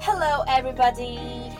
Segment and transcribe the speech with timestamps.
[0.00, 1.16] Hello, everybody.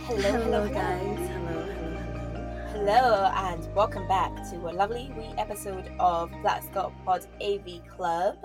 [0.06, 1.00] Hello, hello, Hello, guys.
[1.00, 2.68] Hello, hello, hello.
[2.72, 8.36] Hello, and welcome back to a lovely wee episode of Black Scott Pod AV Club.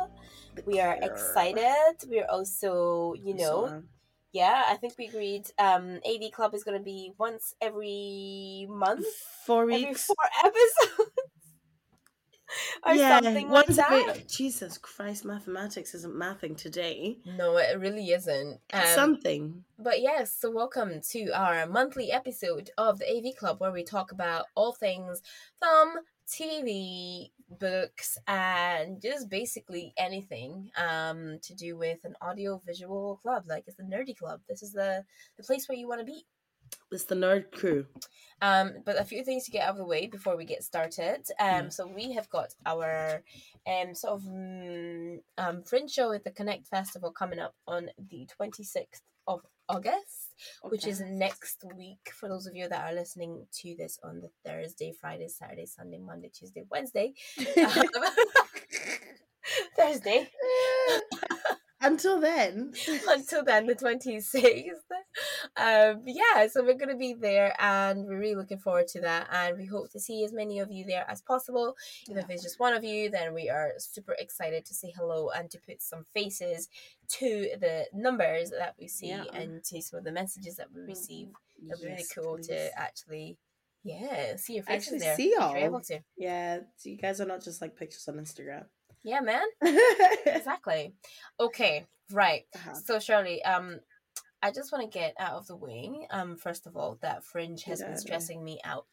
[0.65, 1.95] We are excited.
[2.07, 3.83] We're also, you know,
[4.31, 9.05] yeah, I think we agreed um AV Club is going to be once every month,
[9.45, 10.05] four every weeks.
[10.05, 10.15] four
[10.45, 11.11] episodes.
[12.85, 13.89] or something like that.
[14.15, 17.17] bit- Jesus Christ, mathematics isn't mathing today.
[17.25, 18.59] No, it really isn't.
[18.73, 19.63] Um, something.
[19.77, 24.11] But yes, so welcome to our monthly episode of the AV Club where we talk
[24.11, 25.21] about all things
[25.61, 25.89] film,
[26.27, 33.43] TV, books, and just basically anything um, to do with an audio visual club.
[33.47, 34.41] Like it's the nerdy club.
[34.47, 35.03] This is the,
[35.37, 36.25] the place where you want to be.
[36.91, 37.85] It's the nerd crew.
[38.41, 41.25] Um, but a few things to get out of the way before we get started.
[41.39, 41.69] Um, Yeah.
[41.69, 43.21] so we have got our
[43.67, 48.25] um sort of mm, um fringe show at the Connect Festival coming up on the
[48.27, 52.11] twenty sixth of August, which is next week.
[52.13, 55.99] For those of you that are listening to this on the Thursday, Friday, Saturday, Sunday,
[55.99, 57.13] Monday, Tuesday, Wednesday,
[57.57, 57.83] um,
[59.77, 60.29] Thursday.
[61.81, 62.73] Until then.
[63.07, 64.65] until then the 26th
[65.57, 69.57] um yeah so we're gonna be there and we're really looking forward to that and
[69.57, 71.75] we hope to see as many of you there as possible
[72.07, 75.29] even if it's just one of you then we are super excited to say hello
[75.35, 76.69] and to put some faces
[77.07, 79.23] to the numbers that we see Yeah.
[79.33, 81.29] and to some of the messages that we receive
[81.65, 82.47] it'll be really cool please.
[82.47, 83.37] to actually
[83.83, 85.49] yeah see your faces Actually there see y'all.
[85.55, 88.65] you're able to Yeah, so you guys are not just like pictures on Instagram.
[89.03, 89.45] Yeah man
[90.25, 90.93] exactly
[91.39, 92.73] okay right Uh-huh.
[92.73, 93.79] So Shirley, um,
[94.41, 96.07] I just want to get out of the way.
[96.11, 98.85] Um, first of all, that Fringe has been stressing me out.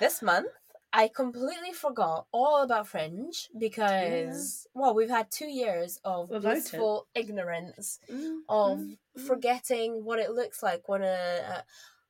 [0.00, 0.48] This month,
[0.92, 7.98] I completely forgot all about Fringe because well, we've had two years of blissful ignorance
[8.10, 9.26] Mm, of mm, mm.
[9.26, 11.64] forgetting what it looks like when a,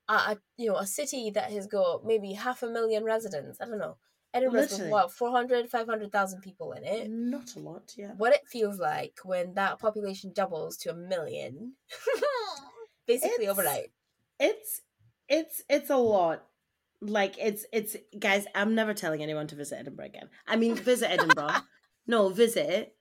[0.08, 3.60] a, a you know a city that has got maybe half a million residents.
[3.60, 3.96] I don't know.
[4.34, 8.12] Edinburgh's oh, got what 400, 500,000 people in it Not a lot, yeah.
[8.16, 11.74] what it feels like when that population doubles to a million
[13.06, 13.90] basically It's- overnight
[14.40, 14.80] It's
[15.28, 16.44] it's it's a lot.
[17.00, 20.28] Like it's it's guys, I'm never telling anyone to visit Edinburgh again.
[20.46, 21.56] I mean visit Edinburgh.
[22.06, 22.96] no, visit it.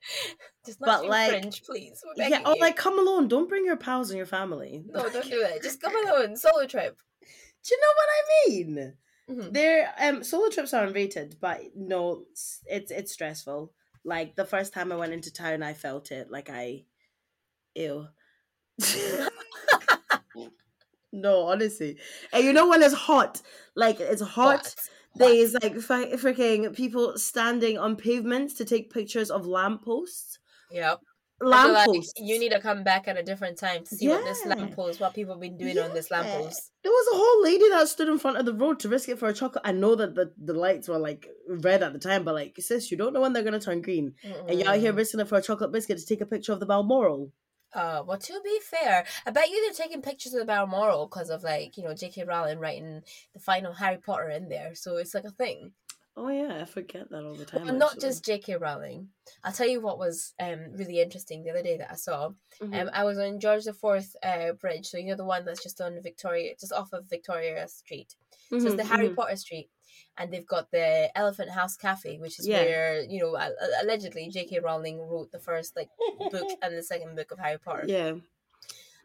[0.65, 2.61] just not But, like- fringe please Yeah, or you.
[2.61, 3.27] like come alone.
[3.27, 4.83] Don't bring your pals and your family.
[4.87, 8.93] no don't do it just come alone solo trip Do you know what I mean?
[9.31, 9.53] Mhm.
[9.53, 13.73] They're um solo trips are unrated, but no, it's it's, it's stressful.
[14.03, 16.29] Like the first time I went into town, I felt it.
[16.29, 16.85] Like I,
[17.75, 18.07] ew.
[21.13, 21.97] no, honestly,
[22.33, 23.41] and you know when it's hot,
[23.75, 24.63] like it's hot.
[24.63, 24.75] What?
[25.13, 30.39] There's like freaking people standing on pavements to take pictures of lampposts.
[30.71, 31.01] yep
[31.41, 34.41] Feel like you need to come back at a different time to see what this
[34.45, 34.53] Yeah.
[34.55, 36.21] lamppost what people have been doing on this Yeah.
[36.21, 39.09] lamppost There was a whole lady that stood in front of the road to risk
[39.09, 39.63] it for a chocolate.
[39.65, 42.91] I know that the, the lights were like red at the time, but like, sis,
[42.91, 44.13] you don't know when they're gonna turn green.
[44.47, 46.59] And you're out here risking it for a chocolate biscuit to take a picture of
[46.59, 47.31] the Balmoral.
[47.73, 51.29] Uh, well, to be fair, I bet you they're taking pictures of the Balmoral because
[51.29, 52.25] of like you know J.K.
[52.25, 53.01] Rowling writing
[53.33, 55.71] the final Harry Potter in there, so it's like a thing.
[56.17, 57.67] Oh yeah, I forget that all the time.
[57.67, 58.57] Well, not just J.K.
[58.57, 59.09] Rowling.
[59.43, 62.31] I'll tell you what was um really interesting the other day that I saw.
[62.61, 62.81] Mhm.
[62.81, 65.63] Um, I was on George the Fourth uh bridge, so you know the one that's
[65.63, 68.15] just on Victoria, just off of Victoria Street.
[68.57, 69.15] So it's the Mhm, Harry mhm.
[69.15, 69.69] Potter Street,
[70.17, 72.59] and they've got the Elephant House Cafe, which is Yeah.
[72.59, 73.35] where you know
[73.81, 74.59] allegedly J.K.
[74.59, 75.89] Rowling wrote the first like
[76.29, 77.85] book and the second book of Harry Potter.
[77.87, 78.15] Yeah,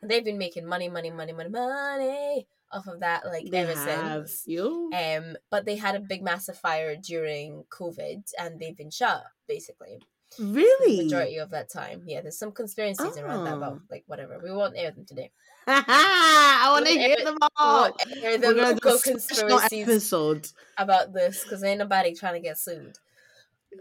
[0.00, 3.74] And they've been making money, money, money, money, money off of that like they ever
[3.78, 4.42] have since.
[4.46, 4.90] you.
[4.94, 9.98] Um, but they had a big massive fire during COVID, and they've been shut basically
[10.40, 11.04] really?
[11.04, 12.02] majority of that time.
[12.06, 13.56] Yeah, there's some conspiracies around that Oh.
[13.58, 14.40] about like whatever.
[14.42, 15.30] We won't air them today.
[15.68, 17.82] I want to We'll hear air- them all.
[17.82, 20.48] won't air the local conspiracies episode.
[20.76, 22.96] about this because ain't nobody trying to get sued.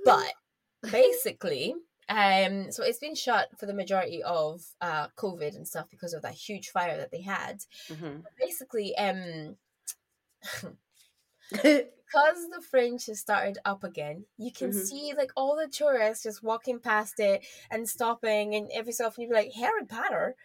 [0.03, 0.31] But
[0.91, 1.75] basically,
[2.09, 6.21] um, so it's been shut for the majority of uh COVID and stuff because of
[6.23, 7.63] that huge fire that they had.
[7.89, 8.25] Mhm.
[8.39, 9.57] Basically, um.
[11.51, 14.73] because the fringe has started up again, you can Mhm.
[14.73, 19.23] see like all the tourists just walking past it and stopping, and every so often
[19.23, 20.35] you'd be like Harry Potter,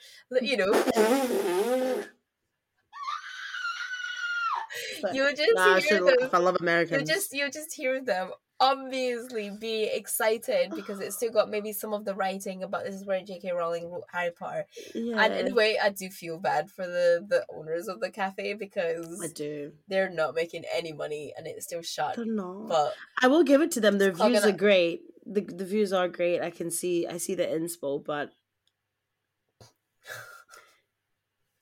[0.41, 0.73] you know.
[5.11, 6.31] you just Nah, hear them.
[6.33, 6.57] I love
[6.89, 11.95] You just you just hear them obviously be excited because it's still got maybe some
[11.95, 13.53] of the writing about this is where J.K.
[13.53, 14.67] Rowling wrote Harry Potter.
[14.95, 19.21] yeah, And anyway, I do feel bad for the the owners of the cafe because
[19.23, 19.73] I do.
[19.89, 22.17] they're not making any money and it's still shut.
[22.17, 22.69] They're not.
[22.69, 23.99] But I will give it to them.
[23.99, 25.03] Their views are great.
[25.25, 26.41] The the views are great.
[26.43, 28.33] I can see I see the inspo, but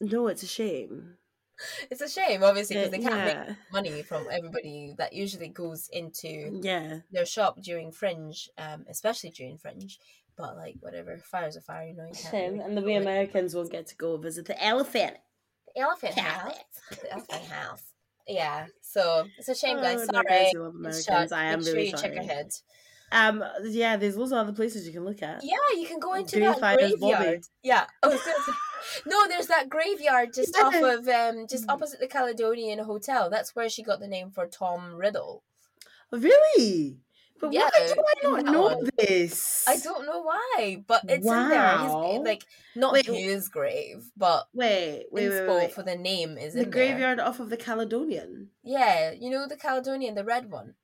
[0.00, 1.14] no, it's a shame.
[1.90, 6.60] it's a shame, obviously, because they can't make money from everybody that usually goes into
[6.62, 7.00] Yeah.
[7.10, 9.98] their shop during Fringe, um, especially during Fringe.
[10.36, 12.06] But like whatever, fire's a fire, you know.
[12.06, 12.52] You Shame.
[12.54, 12.96] really And the it.
[13.02, 15.16] Americans won't get to go visit the elephant.
[15.74, 16.54] The elephant house.
[16.90, 17.82] The elephant house.
[18.28, 18.66] Yeah.
[18.82, 20.00] So it's a shame, guys.
[20.02, 20.24] Oh, Sorry.
[20.28, 21.30] guys who love It's Americans.
[21.30, 21.32] shut.
[21.32, 22.02] I am Make sure you sorry.
[22.14, 22.50] check ahead.
[23.10, 25.42] Um, yeah, there's loads of other places you can look at.
[25.42, 27.42] Yeah, you can go into Three that graveyard.
[27.62, 27.86] Yeah.
[28.02, 28.52] I was gonna say,
[29.06, 33.30] no, there's that graveyard just off of um just opposite the Caledonian Hotel.
[33.30, 35.42] That's where she got the name for Tom Riddle.
[36.10, 36.98] Really?
[37.40, 38.90] But Yeah, why do I not know one.
[38.98, 39.64] this?
[39.68, 41.78] I don't know why, but it's in there.
[42.24, 42.44] Like
[42.74, 43.06] not Wait.
[43.06, 45.72] his grave, but Wait, wait, wait, wait.
[45.72, 46.72] for the name is The in there.
[46.72, 48.48] graveyard off of the Caledonian.
[48.64, 50.74] Yeah, you know the Caledonian, the red one.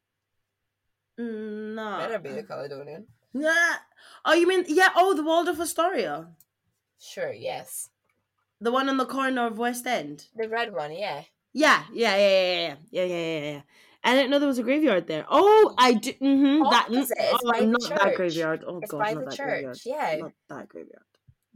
[1.19, 1.99] Mm, No.
[1.99, 3.07] Better be the Caledonian.
[3.33, 3.77] Nah.
[4.25, 4.91] Oh, you mean yeah?
[4.95, 6.29] Oh, the Waldorf Astoria,
[7.01, 7.89] Sure, yes.
[8.61, 10.27] the one on the corner of West End.
[10.37, 11.23] The red one, yeah.
[11.53, 13.51] Yeah, yeah, yeah, yeah, yeah, yeah, yeah, yeah.
[13.53, 13.61] yeah.
[14.07, 15.25] I didn't know there was a graveyard there.
[15.29, 16.13] Oh, I do.
[16.13, 17.99] Mm-hmm, that oh, not church.
[17.99, 18.65] that graveyard.
[18.67, 19.79] Oh It's god, by not the that church, graveyard.
[19.87, 20.17] yeah.
[20.21, 21.03] not that graveyard.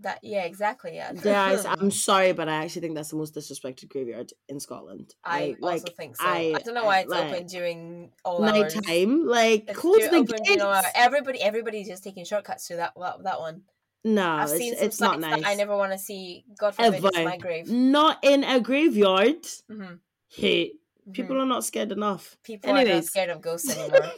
[0.01, 1.13] That yeah, exactly, yeah.
[1.23, 5.15] Guys, I'm sorry, but I actually think that's the most disrespected graveyard in Scotland.
[5.25, 6.25] I Like, also like, think so.
[6.25, 8.75] I, I- don't know why it's like, open during all hours.
[8.77, 9.27] nighttime.
[9.27, 10.87] Like, It's close the gates.
[10.95, 13.63] everybody, everybody's just taking shortcuts to that that, that one.
[14.05, 15.43] No, I've it's, seen some it's not nice.
[15.43, 16.45] that I never want to see.
[16.59, 17.25] God forbid, it's Ever.
[17.25, 17.69] my grave.
[17.71, 19.47] Not in a graveyard.
[19.71, 19.95] hmm
[20.29, 20.73] Hey,
[21.13, 22.37] people are not scared enough.
[22.43, 24.13] People are not scared of ghosts anymore.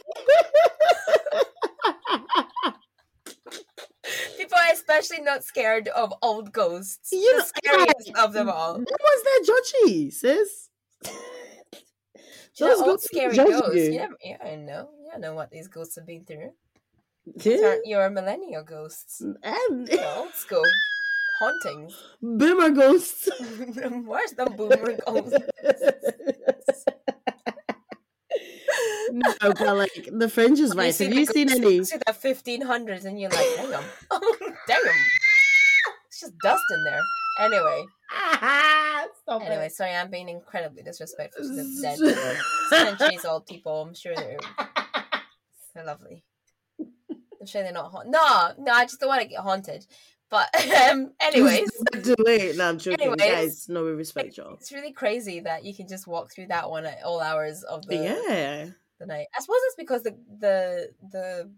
[4.37, 7.11] people are especially not scared of old ghosts.
[7.11, 8.73] You the know, scariest of them all.
[8.73, 9.45] That was that
[9.85, 10.69] judgy, sis.
[11.03, 13.75] Do you know Those old scary ghosts?
[13.75, 13.91] you.
[13.91, 14.89] Never, yeah, I know.
[15.01, 16.51] You don't know what these ghosts have been through.
[17.43, 17.57] Yeah.
[17.65, 19.21] aren't your millennial ghosts.
[19.43, 20.63] And old school
[21.39, 21.93] hauntings.
[22.21, 23.29] boomer ghosts.
[24.05, 25.37] Worse than boomer ghosts.
[29.11, 30.95] no, but like the fringe is right.
[30.97, 31.79] Have you seen any?
[31.83, 33.69] To the fifteen hundreds, and you're like, damn,
[34.67, 34.77] damn.
[36.07, 37.01] It's just dust in there.
[37.39, 37.85] Anyway,
[39.23, 39.71] Stop anyway, it.
[39.73, 41.97] sorry, I'm being incredibly disrespectful to the dead.
[42.69, 43.81] Centuries old people.
[43.81, 44.37] I'm sure they're
[45.73, 46.23] they're lovely.
[47.41, 48.11] I'm sure they're not haunted.
[48.11, 49.85] No, no, I just don't want to get haunted.
[50.29, 50.47] But
[50.89, 51.69] um, anyways,
[52.03, 52.55] too late.
[52.55, 53.19] No, I'm joking, Anyways.
[53.19, 53.69] guys.
[53.69, 54.53] No, we respect y'all.
[54.53, 57.85] it's really crazy that you can just walk through that one at all hours of
[57.87, 58.67] the, yeah,
[58.99, 59.27] the night.
[59.35, 61.51] I suppose it's because the the the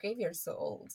[0.00, 0.88] graveyard's so old.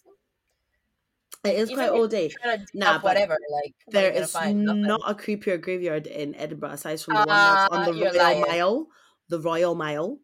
[1.44, 2.30] it is Even quite old day.
[2.30, 6.72] Trying to dig Nah, but whatever, like There is not a creepier graveyard in Edinburgh
[6.72, 8.42] aside from the one that's Ah, on the Royal lying.
[8.42, 8.88] Mile.
[9.28, 10.18] The Royal Mile.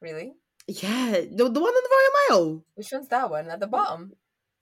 [0.00, 0.32] really.
[0.72, 1.90] Yeah, the, the one on the
[2.30, 2.64] Royal Mile.
[2.74, 4.12] Which one's that one at the bottom?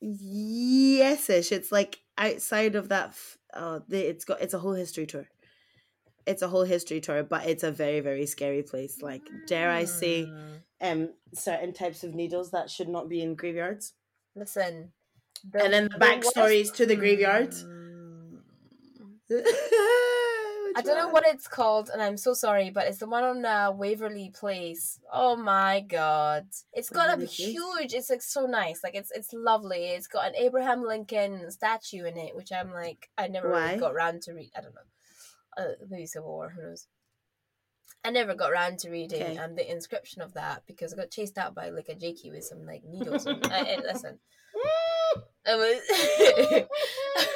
[0.01, 1.53] Yes-ish.
[1.53, 3.09] It's like outside of that.
[3.11, 5.29] F- uh, the, it's got it's a whole history tour.
[6.27, 9.03] It's a whole history tour, but it's a very very scary place.
[9.03, 10.61] Like dare I say, Mm.
[10.81, 13.93] um, certain types of needles that should not be in graveyards,
[14.35, 14.93] Listen.
[15.55, 17.55] and then the backstories to the graveyard.
[20.79, 23.45] I don't know what it's called, and I'm so sorry, but it's the one on
[23.45, 25.01] uh, Waverly Place.
[25.13, 27.37] Oh my god, it's got a Waverly Place?
[27.39, 27.95] huge.
[27.95, 28.85] It's like so nice.
[28.85, 29.87] Like it's it's lovely.
[29.89, 33.93] It's got an Abraham Lincoln statue in it, which I'm like I never really got
[33.93, 34.51] around to read.
[34.57, 34.81] I don't know.
[35.65, 36.51] Uh, maybe Civil War.
[36.55, 36.87] Who knows?
[38.05, 39.39] I never got around to reading Okay.
[39.39, 42.45] um, the inscription of that because I got chased out by like a jakey with
[42.45, 43.27] some like needles.
[43.27, 44.21] and, I, I- listen,
[45.45, 45.57] it
[46.57, 47.25] was.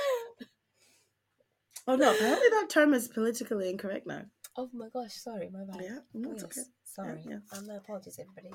[1.87, 2.15] Oh no!
[2.15, 4.23] Apparently that term is politically incorrect now.
[4.57, 5.15] oh my gosh!
[5.15, 5.83] Sorry, my bad.
[5.83, 6.61] Yeah, no, Yes, okay.
[6.85, 7.21] Sorry.
[7.29, 7.39] yeah.
[7.57, 8.55] Um, my apologies, everybody.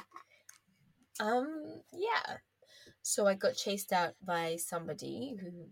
[1.19, 2.37] Um, yeah.
[3.01, 5.67] So I got chased out by somebody who,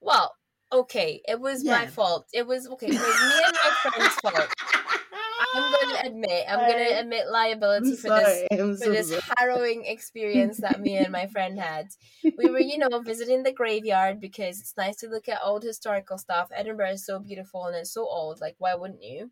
[0.00, 0.34] well,
[0.72, 2.26] okay, it was my fault.
[2.32, 2.86] It was okay.
[2.86, 4.48] It was me and my friend's fault.
[5.54, 6.44] I'm going to admit.
[6.48, 8.46] I'm going to admit liability I'm for this.
[8.52, 9.22] I'm for so this sorry.
[9.38, 11.88] harrowing experience that me and my friend had.
[12.22, 16.18] We were, you know, visiting the graveyard because it's nice to look at old historical
[16.18, 16.48] stuff.
[16.54, 18.40] Edinburgh is so beautiful and it's so old.
[18.40, 19.30] Like, why wouldn't you?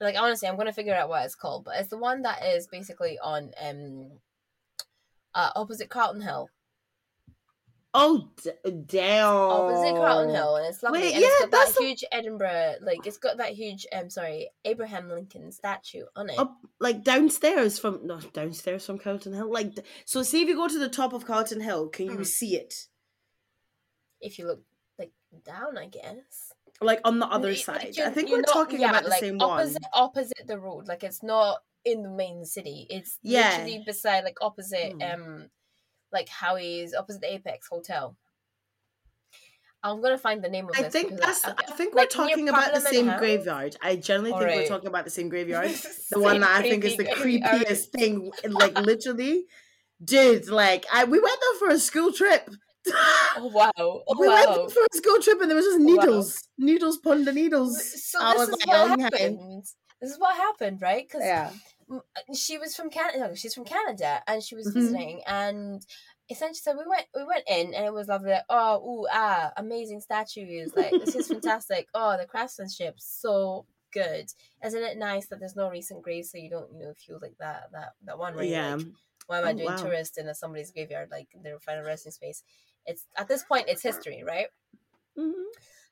[0.00, 2.66] Like, honestly, I'm gonna figure out what it's called, but it's the one that is
[2.66, 4.10] basically on um,
[5.34, 6.50] uh, opposite Carlton Hill.
[7.96, 8.50] Oh d-
[8.86, 9.24] damn!
[9.32, 11.00] opposite Carlton Hill, and it's lovely.
[11.00, 14.10] Wait, and it's yeah, got that's that huge Edinburgh, like it's got that huge, um,
[14.10, 16.36] sorry, Abraham Lincoln statue on it.
[16.38, 19.48] Up like downstairs from no downstairs from Carlton Hill.
[19.50, 19.74] Like
[20.06, 22.26] so, see if you go to the top of Carlton Hill, can you Mhm.
[22.26, 22.88] see it?
[24.20, 24.62] If you look
[24.98, 25.12] like
[25.44, 26.52] down, I guess.
[26.80, 27.96] Like on the other Like, side.
[27.96, 29.90] you- I think we're not- talking yeah, about the like, same opposite, one.
[29.92, 32.88] Opposite the road, like it's not in the main city.
[32.90, 33.50] It's Yeah.
[33.58, 35.02] literally beside, like opposite, Hmm.
[35.02, 35.50] um,
[36.14, 38.16] like Howie's, opposite the Apex Hotel.
[39.84, 41.44] I'm gonna find the name of I think that's.
[41.44, 43.20] I, I think like, we're talking about the same House?
[43.20, 43.76] graveyard.
[43.82, 45.70] I generally think we're talking about the same graveyard.
[46.10, 47.66] The one that I think is the graveyard.
[47.66, 48.30] creepiest thing.
[48.48, 49.44] Like literally,
[50.02, 50.48] dude.
[50.48, 52.48] Like I, we went there for a school trip.
[53.36, 53.70] Oh wow!
[53.78, 56.02] Oh, we went there for a school trip, and there was just oh, wow.
[56.02, 58.02] needles, needles, pond of needles.
[58.10, 59.64] So I this was is like, what happened.
[60.00, 61.06] This is what happened, right?
[61.06, 61.50] Because Yeah.
[62.34, 63.18] She was from Canada.
[63.28, 64.72] No, She's from Canada, and she was Mhm.
[64.72, 65.84] visiting, and
[66.30, 67.06] essentially, so we went.
[67.14, 68.30] We went in, and it was lovely.
[68.32, 70.74] Like, oh, ooh, ah, amazing statues!
[70.74, 71.88] Like this is fantastic.
[71.94, 74.26] Oh, the craftsmanship, so good.
[74.64, 77.36] Isn't it nice that there's no recent graves, so you don't, you know, feel like
[77.38, 78.60] that that that one where you're Yeah.
[78.60, 78.80] like,
[79.26, 79.76] why am I Oh, doing wow.
[79.76, 81.10] tourist in somebody's graveyard?
[81.10, 82.42] Like their final resting space.
[82.86, 84.48] It's at this point, it's history, right?
[85.16, 85.46] Mhm.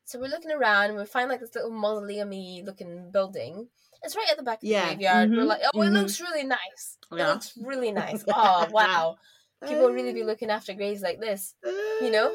[0.05, 2.31] So we're looking around and we find like this little mausoleum
[2.65, 3.71] looking building.
[4.04, 5.30] It's right at the back of Yeah, the graveyard.
[5.30, 5.92] We're mhm, like, oh, it mhm.
[5.92, 6.99] looks really nice.
[7.11, 8.25] It looks really nice.
[8.28, 9.16] Oh, wow.
[9.66, 11.54] People really be looking after graves like this.
[12.00, 12.32] you know?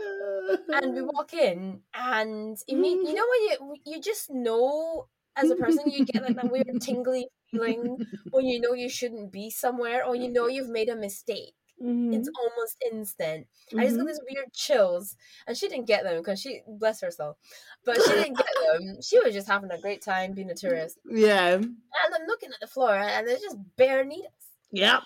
[0.71, 5.50] And we walk in and you, mean, you know when you you just know as
[5.50, 8.00] a person you get like that weird tingly feeling
[8.31, 11.53] when you know you shouldn't be somewhere or you know you've made a mistake.
[11.84, 13.48] Mhm, It's almost instant.
[13.77, 14.07] I just got mhm.
[14.07, 15.15] these weird chills,
[15.46, 17.38] and she didn't get them because she, bless her soul,
[17.86, 19.01] but she didn't get them.
[19.01, 20.98] She was just having a great time being a tourist.
[21.05, 21.53] Yeah.
[21.55, 21.77] And
[22.15, 24.31] I'm looking at the floor, and there's just bare needles.
[24.72, 25.01] Yeah.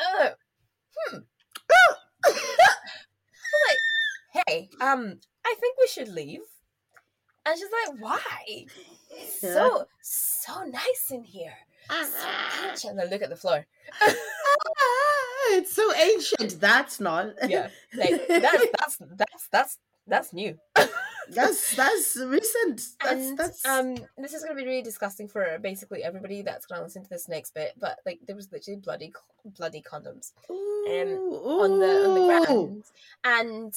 [0.00, 0.28] Oh,
[1.08, 1.18] hmm.
[2.26, 2.32] I'm
[3.68, 6.40] like, hey, um, I think we should leave.
[7.46, 8.66] And she's like, why?
[9.10, 9.54] It's Yeah.
[9.54, 11.56] so so nice in here.
[12.68, 12.92] Ancient.
[12.92, 13.66] And I look at the floor.
[15.50, 16.60] it's so ancient.
[16.60, 17.34] That's not.
[17.48, 20.58] Yeah, like that's that's that's that's that's new.
[21.30, 22.82] that's that's recent.
[23.02, 26.66] That's and that's um this is going to be really disgusting for basically everybody that's
[26.66, 29.12] going to listen to this next bit but like there was literally bloody
[29.56, 32.84] bloody condoms um, on the on the ground
[33.24, 33.74] and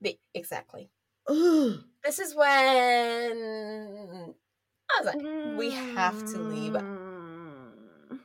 [0.00, 0.90] the exactly
[1.30, 1.78] Ooh.
[2.04, 4.34] this is when
[4.96, 6.76] i was like we have to leave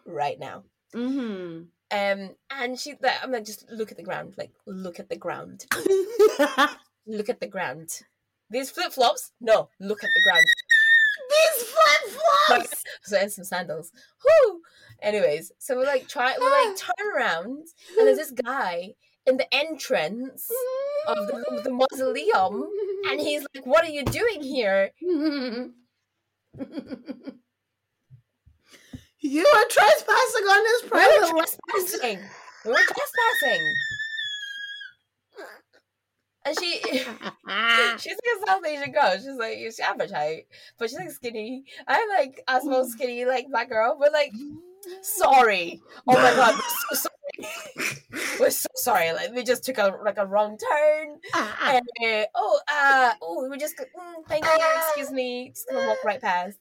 [0.05, 0.63] right now
[0.95, 1.65] Mm-hmm.
[1.91, 5.15] um and she like, i'm like just look at the ground like look at the
[5.15, 5.65] ground
[7.05, 7.89] look at the ground
[8.49, 10.45] these flip-flops no look at the ground
[11.29, 12.83] These flip flops.
[13.03, 13.91] so and some sandals.
[14.25, 14.61] Whoo!
[15.03, 18.95] Anyways, so we're like try we're like turn around and there's this guy
[19.27, 20.49] in the entrance
[21.07, 22.67] of the, of the mausoleum
[23.11, 24.89] and he's like, What are you doing here?
[29.19, 32.19] you are trespassing on this private were trespassing.
[32.65, 33.73] We were trespassing.
[36.45, 39.13] And she she's like a South Asian girl.
[39.17, 41.65] She's like she's average height, but she's like skinny.
[41.87, 44.31] I'm like a small skinny like black girl, but like
[45.01, 45.81] sorry.
[46.07, 46.55] Oh my god,
[46.91, 47.18] so sorry.
[48.39, 49.11] We're so sorry.
[49.13, 51.19] Like we just took a like a wrong turn.
[51.63, 54.51] And uh, oh, uh, oh, we just mm, thank you.
[54.87, 55.49] Excuse me.
[55.53, 56.57] Just gonna walk right past.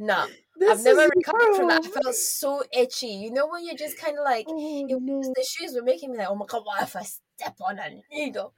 [0.00, 1.84] No, This I've never recovered from that.
[1.84, 3.08] I felt so itchy.
[3.08, 5.32] You know when you're just kind of like Oh, it was, no.
[5.34, 8.00] the shoes were making me like, oh my god, what if I step on a
[8.12, 8.54] needle?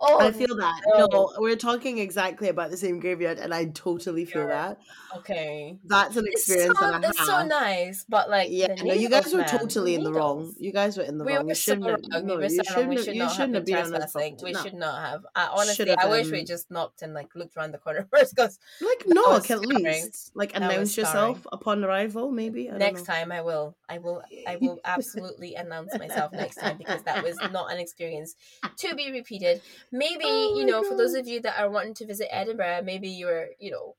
[0.00, 0.80] Oh, I feel that.
[0.96, 1.06] no.
[1.10, 4.74] No, we're talking exactly about the same graveyard, and I totally feel Yeah.
[4.74, 4.78] that.
[5.18, 5.76] okay.
[5.84, 7.26] That's an experience so, and a it's half.
[7.26, 10.54] so nice, but like, Yeah, no, you guys were man, totally in the wrong.
[10.58, 11.44] You guys were in the We wrong.
[11.46, 12.00] were You so shouldn't have.
[12.12, 12.26] wrong.
[12.26, 12.92] No, you so shouldn't.
[12.92, 14.14] Have- should You have shouldn't have been on this.
[14.42, 15.26] We should not have.
[15.34, 18.06] I, honestly, Should have I wish we just knocked and like looked around the corner
[18.14, 18.36] first.
[18.36, 20.30] Because Like knock at least.
[20.34, 22.30] Like announce yourself upon arrival.
[22.30, 22.70] Maybe.
[22.70, 23.14] I next know.
[23.14, 27.36] time I will, I will, I will absolutely announce myself next time because that was
[27.52, 28.36] not an experience
[28.76, 29.60] to be repeated.
[29.92, 33.08] Maybe Oh you know, for those of you that are wanting to visit Edinburgh, maybe
[33.08, 33.96] you're, you know,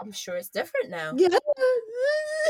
[0.00, 1.12] I'm sure it's different now.
[1.16, 1.38] Yeah.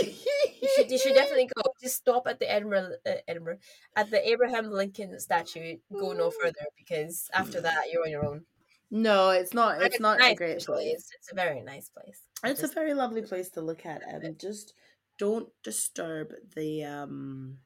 [0.01, 1.63] You should, you should definitely go.
[1.83, 3.59] Just stop at the Edinburgh, uh, Edinburgh,
[3.97, 5.79] at the Abraham Lincoln statue.
[5.93, 8.45] Go no further because after that you're on your own.
[8.91, 9.83] No, it's not.
[9.83, 10.95] It's not nice, a great place.
[10.95, 12.23] It's, it's a very nice place.
[12.45, 14.75] It's a very lovely place to look at, and just
[15.19, 17.59] don't disturb the um.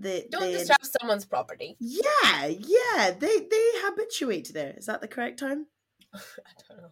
[0.00, 1.76] The don't the, disturb someone's property.
[1.80, 3.10] Yeah, yeah.
[3.18, 4.74] They they habituate there.
[4.76, 5.66] Is that the correct term?
[6.14, 6.18] I
[6.68, 6.88] don't know.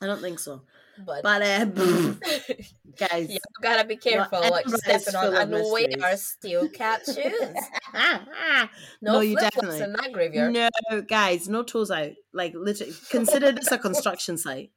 [0.00, 0.62] I don't think so.
[1.04, 1.64] But, But uh,
[2.98, 5.34] guys, you gotta be careful what you're stepping on.
[5.34, 6.02] And we mysteries.
[6.02, 7.54] are steel cap shoes.
[7.94, 8.68] No,
[9.00, 10.52] No, you definitely- in that graveyard.
[10.52, 12.10] no, guys, no toes out.
[12.32, 14.72] Like literally, consider this a construction site.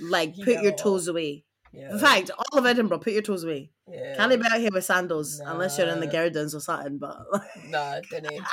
[0.00, 0.76] Like, put your Yo.
[0.76, 1.44] toes away.
[1.72, 1.90] Yeah.
[1.92, 3.70] In fact, all of Edinburgh, put your toes away.
[3.90, 4.16] yeah.
[4.16, 6.98] Can't be out here with sandals unless you're in the Gardens or something.
[6.98, 7.18] But
[7.68, 8.42] Nah, didn't?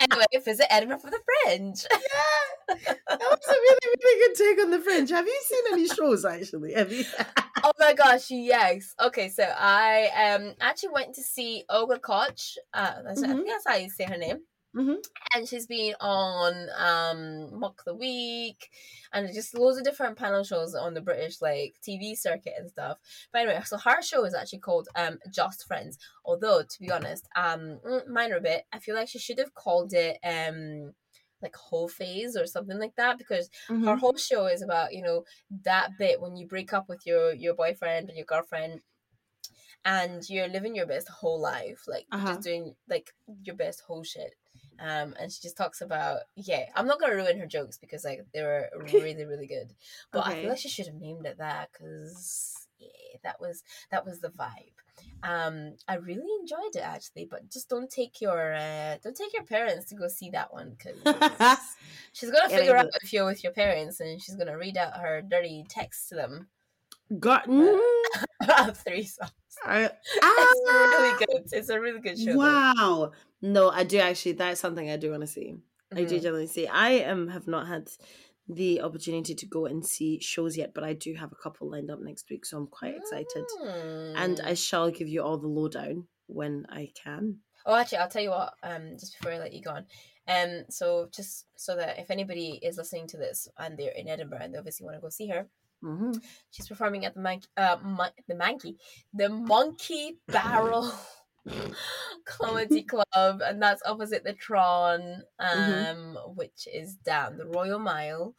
[0.00, 1.82] Anyway, visit Edinburgh for the Fringe.
[1.90, 5.08] Yeah, that was a really, really good take on the Fringe.
[5.10, 6.74] Have you seen any shows actually?
[6.74, 7.04] Have you?
[7.64, 8.94] oh my gosh, yes.
[9.00, 12.56] Okay, so I um actually went to see Olga Koch.
[12.74, 14.40] Uh, that's, I think that's how you say her name.
[14.74, 14.98] Mhm.
[15.34, 18.70] And she's been on um Mock the Week
[19.12, 22.98] and just loads of different panel shows on the British like TV circuit and stuff.
[23.32, 25.98] But anyway, so her show is actually called um Just Friends.
[26.24, 29.92] Although to be honest, um mm, minor bit, I feel like she should have called
[29.92, 30.92] it um
[31.42, 33.50] like whole phase or something like that because
[33.84, 34.00] her Mhm.
[34.00, 35.24] whole show is about you know
[35.64, 38.80] that bit when you break up with your your boyfriend or your girlfriend
[39.84, 42.26] and you're living your best whole life like Uh-huh.
[42.26, 43.12] just doing like
[43.42, 44.34] your best whole shit
[44.80, 48.24] um and she just talks about yeah i'm not gonna ruin her jokes because like
[48.32, 49.72] they were really really good
[50.12, 52.88] but i feel like she should have named it that because yeah
[53.22, 54.72] that was that was the vibe
[55.22, 59.44] um i really enjoyed it actually but just don't take your uh don't take your
[59.44, 61.58] parents to go see that one because
[62.14, 65.20] She's gonna figure out if you're with your parents, and she's gonna read out her
[65.20, 66.46] dirty text to them.
[67.18, 67.46] Got
[68.76, 69.30] Three songs.
[69.64, 71.48] I- It's ah, really good.
[71.52, 72.34] It's a really good show.
[72.76, 73.12] though.
[73.44, 74.32] No, I do actually.
[74.32, 75.54] That's something I do want to see.
[75.94, 76.66] I do generally see.
[76.66, 77.90] I um have not had
[78.48, 81.90] the opportunity to go and see shows yet, but I do have a couple lined
[81.90, 83.44] up next week, so I'm quite excited.
[84.22, 84.46] And Mm.
[84.46, 87.40] I shall give you all the lowdown when I can.
[87.66, 88.54] oh, actually, I'll tell you what.
[88.62, 89.86] Um, just before I let you go on,
[90.28, 94.40] um, so just so that if anybody is listening to this and they're in Edinburgh
[94.42, 95.46] and they obviously want to go see her,
[95.82, 96.12] hmm
[96.50, 98.76] she's performing at the monkey, uh, mon- the monkey,
[99.12, 100.90] the Monkey Barrel.
[102.24, 105.48] Comedy Club, and that's opposite the Tron, um,
[106.18, 106.36] Mhm.
[106.36, 108.34] which is down the Royal Mile.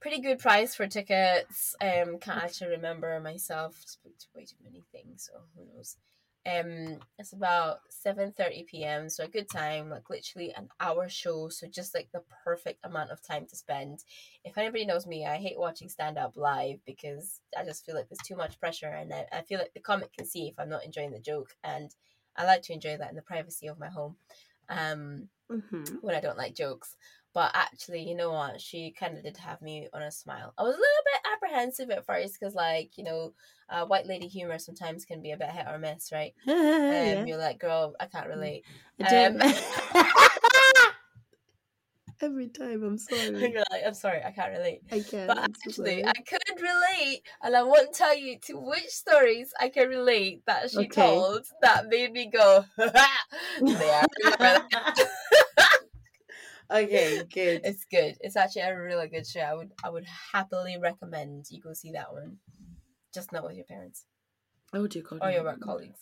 [0.00, 1.74] Pretty good price for tickets.
[1.80, 3.82] Um, can't actually remember myself.
[3.86, 5.96] Spoke to way too many things, so who knows.
[6.46, 9.08] Um, it's about seven thirty p.m.
[9.10, 11.48] So a good time, like literally an hour show.
[11.48, 14.04] So just like the perfect amount of time to spend.
[14.44, 18.08] If anybody knows me, I hate watching stand up live because I just feel like
[18.08, 20.68] there's too much pressure, and I, I feel like the comic can see if I'm
[20.68, 21.94] not enjoying the joke, and
[22.36, 24.16] I like to enjoy that in the privacy of my home.
[24.68, 26.96] Um, hmm when I don't like jokes.
[27.34, 28.60] But actually, you know what?
[28.60, 30.54] She kind of did have me on a smile.
[30.56, 33.32] I was a little bit apprehensive at first because, like, you know,
[33.68, 36.34] uh, white lady humor sometimes can be a bit hit or miss, right?
[36.88, 37.26] Um, yeah.
[37.26, 38.62] You're like, girl, I can't relate.
[39.02, 39.40] I um,
[42.22, 43.40] Every time, I'm sorry.
[43.52, 44.80] You're like, I'm sorry, I can't relate.
[44.90, 45.26] I can't.
[45.26, 46.04] But I'm actually.
[46.04, 50.70] I could relate, and I won't tell you to which stories I can relate that
[50.70, 51.02] she Okay.
[51.02, 54.06] told that made me go, there.
[56.70, 57.60] Okay, good.
[57.64, 58.16] It's good.
[58.20, 59.40] It's actually a really good show.
[59.40, 62.38] I would I would happily recommend you go see that one.
[63.14, 64.04] Just not with your parents
[64.72, 65.20] Oh dear God.
[65.22, 66.00] or your work colleagues.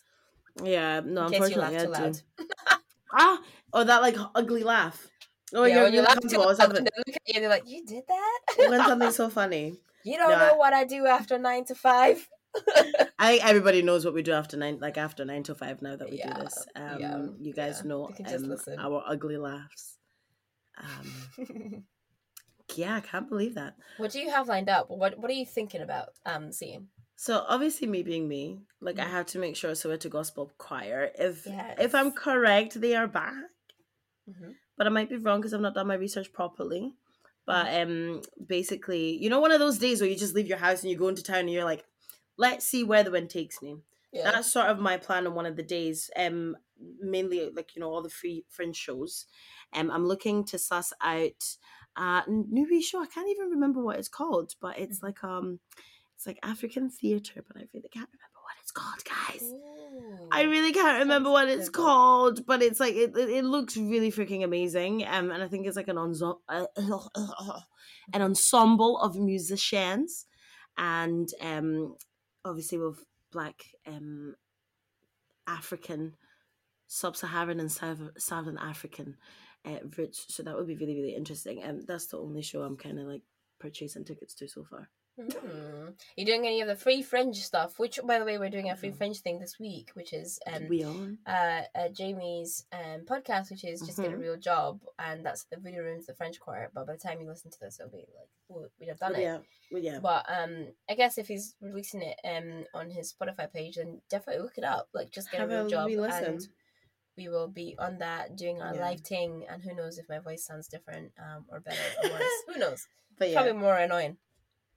[0.62, 2.18] Yeah, no, in case you unfortunately, I do.
[3.16, 3.40] Ah,
[3.72, 5.08] oh, that like ugly laugh.
[5.56, 6.82] Oh, yeah, you're, you laugh too loud, Something.
[6.82, 8.40] they look at you and they're like, "You did that?
[8.68, 9.78] when something's so funny.
[10.02, 12.28] you don't No, I- know what I do after nine to five.
[13.18, 15.80] I think everybody knows what we do after nine, like after nine to five.
[15.80, 17.88] Now that we Yeah, do this, um, yeah, you guys yeah.
[17.88, 19.98] know You can just um, our ugly laughs.
[20.78, 21.84] Um,
[22.74, 23.74] yeah, I can't believe that.
[23.98, 24.90] what do you have lined up?
[24.90, 26.88] What What are you thinking about um seeing?
[27.16, 29.10] So obviously, me being me, like I Mhm.
[29.10, 31.10] have to make sure Soweto Gospel Choir.
[31.18, 31.76] If Yes.
[31.78, 33.34] if I'm correct, they are back.
[34.26, 36.94] hmm but I might be wrong because I've not done my research properly.
[37.46, 40.82] But um, basically, you know, one of those days where you just leave your house
[40.82, 41.84] and you go into town and you're like,
[42.38, 43.76] let's see where the wind takes me.
[44.12, 44.32] Yeah.
[44.32, 46.10] That's sort of my plan on one of the days.
[46.16, 46.56] Um,
[47.00, 49.26] mainly like you know all the free fringe shows.
[49.74, 51.56] Um, I'm looking to suss out
[51.96, 53.02] a new show.
[53.02, 55.06] I can't even remember what it's called, but it's Mm-hmm.
[55.06, 55.60] like um,
[56.16, 59.54] it's like African theater, but I really can't remember what it's called, guys.
[60.32, 64.10] I really can't remember what it's called, but it's like it, it, it looks really
[64.10, 65.06] freaking amazing.
[65.06, 70.26] Um, and I think it's like an ensemble, an ensemble of musicians,
[70.76, 71.96] and um,
[72.44, 74.34] obviously with black um,
[75.46, 76.14] African,
[76.86, 79.16] sub-Saharan, and South- Southern African
[79.64, 80.26] uh, roots.
[80.34, 81.62] So that would be really really interesting.
[81.62, 83.22] And um, that's the only show I'm kind of like
[83.58, 84.90] purchasing tickets to so far.
[85.16, 85.90] Hmm.
[86.16, 87.78] You doing any of the free fringe stuff?
[87.78, 90.66] Which, by the way, we're doing a free fringe thing this week, which is um,
[90.68, 91.18] we on?
[91.24, 94.20] uh, uh, Jamie's um, podcast, which is just get a Mhm.
[94.20, 96.68] real job, and that's the Voodoo Rooms, the French choir.
[96.74, 99.14] But by the time you listen to this, it'll be like we'll, we'd have done
[99.14, 99.22] it.
[99.22, 99.38] Yeah,
[99.70, 100.00] well, yeah.
[100.00, 104.42] But um, I guess if he's releasing it um on his Spotify page, then definitely
[104.42, 104.88] look it up.
[104.94, 106.48] Like, just get Have a real a job, and
[107.16, 108.80] we will be on that doing our Yeah.
[108.80, 109.44] live thing.
[109.48, 112.42] And who knows if my voice sounds different, um, or better or worse?
[112.48, 112.86] who knows?
[113.18, 113.42] But yeah.
[113.42, 114.16] Probably more annoying.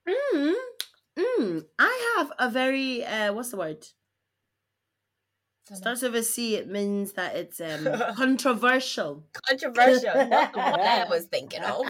[0.07, 0.55] Mm,
[1.17, 3.87] mm, I have a very uh, what's the word?
[5.73, 6.55] Starts with a C.
[6.55, 7.83] It means that it's um,
[8.15, 9.25] controversial.
[9.33, 10.15] Controversial.
[10.29, 11.85] Not the one I was thinking of.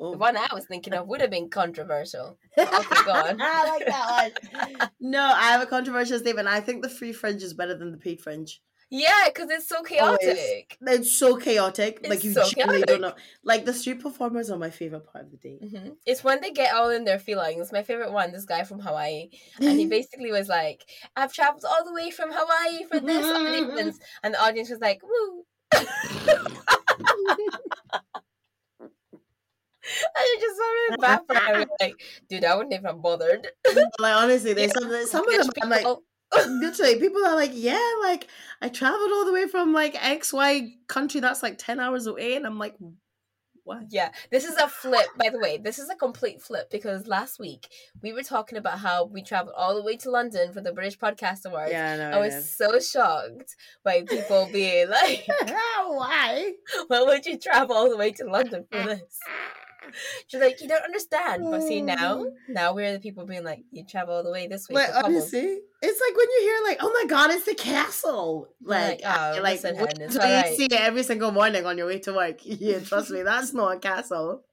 [0.00, 2.38] The one I was thinking of would have been controversial.
[2.58, 3.38] Okay, go on.
[3.40, 4.90] I like that one.
[4.98, 6.48] No, I have a controversial statement.
[6.48, 8.62] I think the free fringe is better than the paid fringe.
[8.92, 10.76] Yeah, because it's so chaotic.
[10.82, 12.00] It's so chaotic.
[12.02, 13.14] It's like you so genuinely don't know.
[13.42, 15.60] Like the street performers are my favorite part of the day.
[15.62, 17.72] hmm It's when they get all in their feelings.
[17.72, 20.84] My favorite one, this guy from Hawaii, and he basically was like,
[21.16, 25.00] "I've traveled all the way from Hawaii for this audience," and the audience was like,
[25.02, 25.44] "Woo!"
[29.84, 31.48] And it just started laughing.
[31.48, 33.48] I was like, "Dude, I wouldn't even have bothered."
[33.98, 35.50] like honestly, there's some some of them.
[35.60, 35.86] I'm like,
[36.48, 38.28] literally, people are like, yeah, like
[38.60, 42.36] I traveled all the way from like X Y country that's like ten hours away,
[42.36, 42.76] and I'm like,
[43.64, 43.84] what?
[43.90, 45.58] Yeah, this is a flip, by the way.
[45.58, 47.68] This is a complete flip because last week
[48.02, 50.98] we were talking about how we traveled all the way to London for the British
[50.98, 51.70] Podcast Awards.
[51.70, 55.26] Yeah, no, I was so shocked by people being like,
[55.86, 56.52] Why?
[56.88, 59.18] "Why would you travel all the way to London for this?"
[60.26, 62.32] She's like, "You don't understand." But see now, mm.
[62.48, 64.76] now we're the people being like, "You travel all the way this way.
[64.76, 69.02] Like honestly, it's like when you hear like, "Oh my god, it's the castle!" Like,
[69.02, 71.78] Like, oh, like listen, wait hun, it's till you see it every single morning on
[71.78, 72.40] your way to work.
[72.44, 74.44] Yeah, trust me, that's not a castle.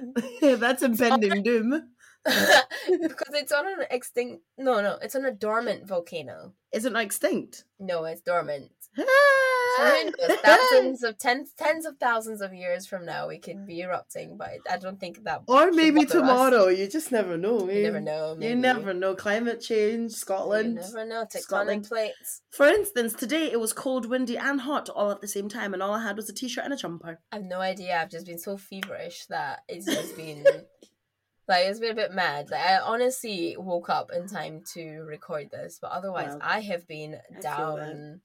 [0.40, 1.90] that's impending doom.
[2.24, 4.42] because it's on an extinct.
[4.56, 6.52] No, no, it's on a dormant volcano.
[6.72, 7.64] Is it not extinct?
[7.78, 8.70] No, it's dormant.
[8.98, 9.47] Ah!
[10.42, 14.50] Thousands of tens, tens of thousands of years from now, we could be erupting, but
[14.70, 15.42] I don't think that.
[15.46, 16.12] or maybe bother us.
[16.12, 16.68] tomorrow.
[16.68, 17.68] You just never know.
[17.68, 18.36] You never know.
[18.40, 19.14] You never know.
[19.14, 20.74] Climate change, You Scotland.
[20.76, 21.24] never know.
[21.24, 21.84] Tectonic Scotland.
[21.88, 22.42] plates.
[22.50, 25.82] For instance, today it was cold, windy, and hot all at the same time, and
[25.82, 27.20] all I had was a t-shirt and a jumper.
[27.32, 28.00] I have no idea.
[28.00, 30.44] I've just been so feverish that it's just been
[31.48, 32.50] like it's been a bit mad.
[32.50, 37.16] Like I honestly woke up in time to record this, but otherwise I have been
[37.36, 38.20] I down,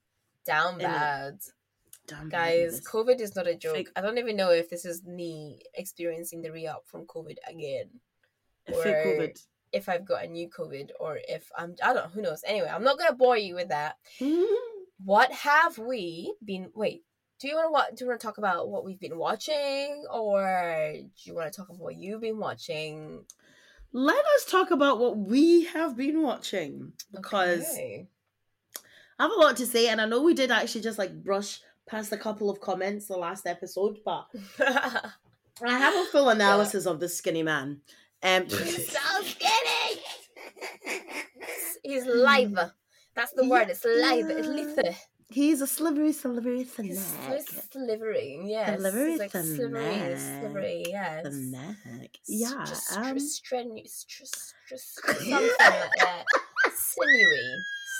[0.46, 1.40] down bad.
[2.08, 2.90] Damn, Guys, this.
[2.90, 3.76] COVID is not a joke.
[3.76, 7.90] Fake- I don't even know if this is me experiencing the re-up from COVID again.
[8.68, 9.42] Or- COVID.
[9.72, 12.44] If I've got a new COVID or if I'm I don't know, who knows.
[12.46, 13.96] Anyway, I'm not gonna bore you with that.
[15.06, 17.04] What have we been wait,
[17.40, 21.10] do you wanna what do you wanna talk about what we've been watching or do
[21.24, 23.26] you wanna talk about what you've been watching?
[23.92, 28.08] Let us talk about what we have been watching because Okay.
[29.24, 31.62] I have a lot to say, and I know we did actually just like brush
[31.88, 34.28] past a couple of comments the last episode, but
[34.60, 35.12] I
[35.62, 37.80] have a full analysis of the skinny man.
[38.22, 40.02] Um, He's so skinny.
[41.84, 42.58] He's live.
[43.16, 43.70] That's the word.
[43.70, 44.30] It's live.
[44.30, 44.94] It's lithe.
[45.30, 47.64] he's a slivery, slivery He's so snack.
[47.72, 48.50] slivering.
[48.50, 48.78] Yes.
[48.78, 50.18] Slivery He's like slivery.
[50.18, 50.42] snack.
[50.42, 50.84] Slivery.
[50.90, 51.24] Yes.
[51.24, 52.10] The neck.
[52.28, 52.66] Yeah.
[52.66, 54.04] Just um, strenuous.
[54.04, 56.26] Just, just something like that.
[56.76, 57.56] Sinewy.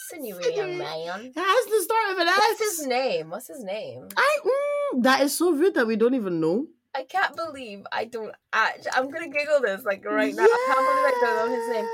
[0.10, 1.32] Sinewy young man.
[1.36, 3.30] That's the start of an What's his name?
[3.30, 4.08] What's his name?
[4.18, 6.68] I, mm, that is so rude that we don't even know.
[6.96, 8.32] I can't believe I don't.
[8.52, 10.44] I, I'm gonna giggle this like right now.
[10.44, 11.88] I can't believe I don't know his name.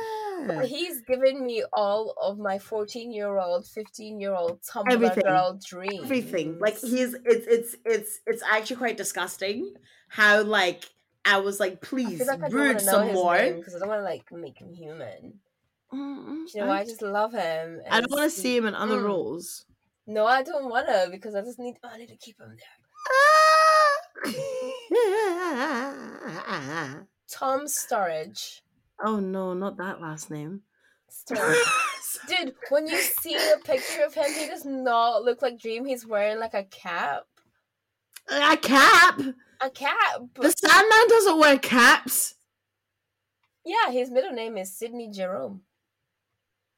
[0.47, 0.63] Yeah.
[0.65, 5.23] He's given me all of my 14 year old, 15 year old Tumblr Everything.
[5.23, 6.03] girl dreams.
[6.03, 6.59] everything.
[6.59, 9.73] Like he's it's it's it's it's actually quite disgusting
[10.07, 10.85] how like
[11.25, 13.53] I was like, please feel like I don't brood want to know some more.
[13.57, 15.39] because I don't want to like make him human.
[15.93, 16.79] Mm, You know, why?
[16.81, 17.81] I just love him.
[17.89, 19.05] I don't want to see him in other Mm.
[19.05, 19.65] roles.
[20.05, 21.75] No, I don't want to because I just need.
[21.83, 22.77] I need to keep him there.
[27.31, 28.61] Tom Sturridge.
[29.03, 30.61] oh no, not that last name.
[31.11, 31.55] Sturridge.
[32.27, 35.85] Dude, when you see a picture of him, he does not look like Dream.
[35.85, 37.25] He's wearing like a cap.
[38.29, 39.19] a cap.
[39.61, 40.21] A cap.
[40.35, 42.35] The Sandman doesn't wear caps.
[43.65, 45.61] Yeah, his middle name is Sydney Jerome.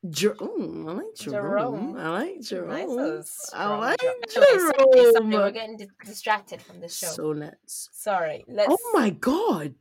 [0.09, 1.93] Jer- Ooh, I like Jerome.
[1.93, 1.97] Jerome.
[1.97, 2.89] I like Jerome.
[2.89, 3.99] little I like
[4.33, 4.71] Jerome.
[4.73, 7.07] Sorry, sorry, we're getting di- distracted from the show.
[7.07, 7.89] So nuts.
[7.93, 8.43] sorry.
[8.49, 8.71] Oh let's.
[8.71, 9.75] Oh my god.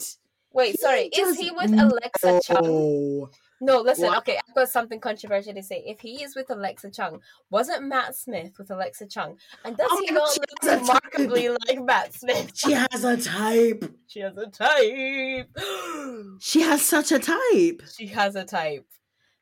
[0.52, 1.08] Wait, sorry.
[1.16, 2.56] Is he with Alexa Chung?
[2.60, 3.30] Oh.
[3.62, 4.06] No, listen.
[4.06, 4.18] What?
[4.18, 5.82] Okay, I've got something controversial to say.
[5.86, 9.36] If he is with Alexa Chung, wasn't Matt Smith with Alexa Chung?
[9.64, 12.52] And does Oh he not look she has a remarkably like Matt Smith?
[12.54, 13.84] She has a type.
[14.06, 15.56] She has a type.
[16.40, 17.82] She has such a type.
[17.96, 18.84] she has a type.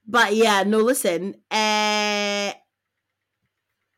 [0.09, 1.35] But yeah, no, listen.
[1.51, 2.53] Uh,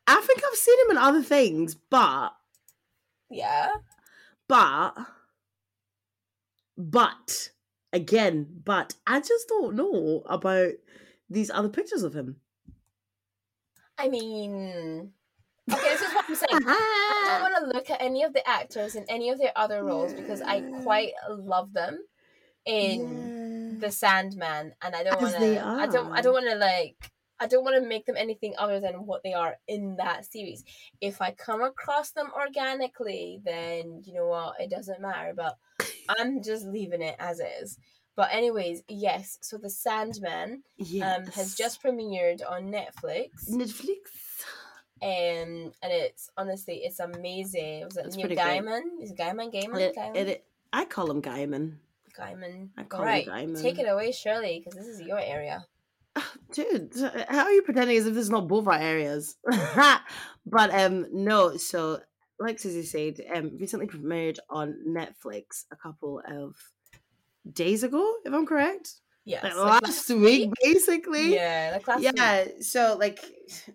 [0.07, 2.35] I think I've seen him in other things, but
[3.29, 3.71] Yeah.
[4.47, 4.95] but
[6.77, 7.51] but
[7.93, 10.73] again, but I just don't know about
[11.29, 12.41] these other pictures of him.
[13.97, 15.13] I mean,
[15.73, 16.59] okay, this is what I'm saying.
[17.09, 19.83] I don't want to look at any of the actors in any of their other
[19.85, 22.07] roles because I quite love them
[22.65, 23.33] in
[23.81, 25.65] the Sandman, and I don't want to.
[25.65, 26.11] I don't.
[26.13, 26.95] I don't want to like.
[27.39, 30.63] I don't want to make them anything other than what they are in that series.
[31.01, 35.33] If I come across them organically, then you know what, it doesn't matter.
[35.35, 35.57] But
[36.07, 37.79] I'm just leaving it as is.
[38.15, 39.39] But anyways, yes.
[39.41, 41.17] So the Sandman yes.
[41.17, 43.49] um has just premiered on Netflix.
[43.49, 43.97] Netflix.
[45.03, 47.85] Um, and it's honestly it's amazing.
[47.85, 48.61] Was it It's Neil pretty great.
[48.61, 48.81] Gaiman?
[49.01, 49.51] Is it Gaiman?
[49.51, 49.79] Gaiman?
[49.79, 50.15] It, Gaiman?
[50.15, 51.77] it, it- I call him Gaiman.
[52.17, 52.69] Gaiman.
[52.77, 53.61] I call All right, Gaiman.
[53.61, 55.65] take it away, Shirley, because this is your area.
[56.53, 56.93] Dude,
[57.29, 59.37] how are you pretending as if this is not both our areas?
[60.45, 62.01] but um no, so
[62.39, 66.55] like Susie said, um recently premiered on Netflix a couple of
[67.51, 68.95] days ago, if I'm correct.
[69.23, 69.43] Yes.
[69.43, 71.35] Like like last week, basically.
[71.35, 72.13] Yeah, like last week.
[72.15, 73.19] yeah so like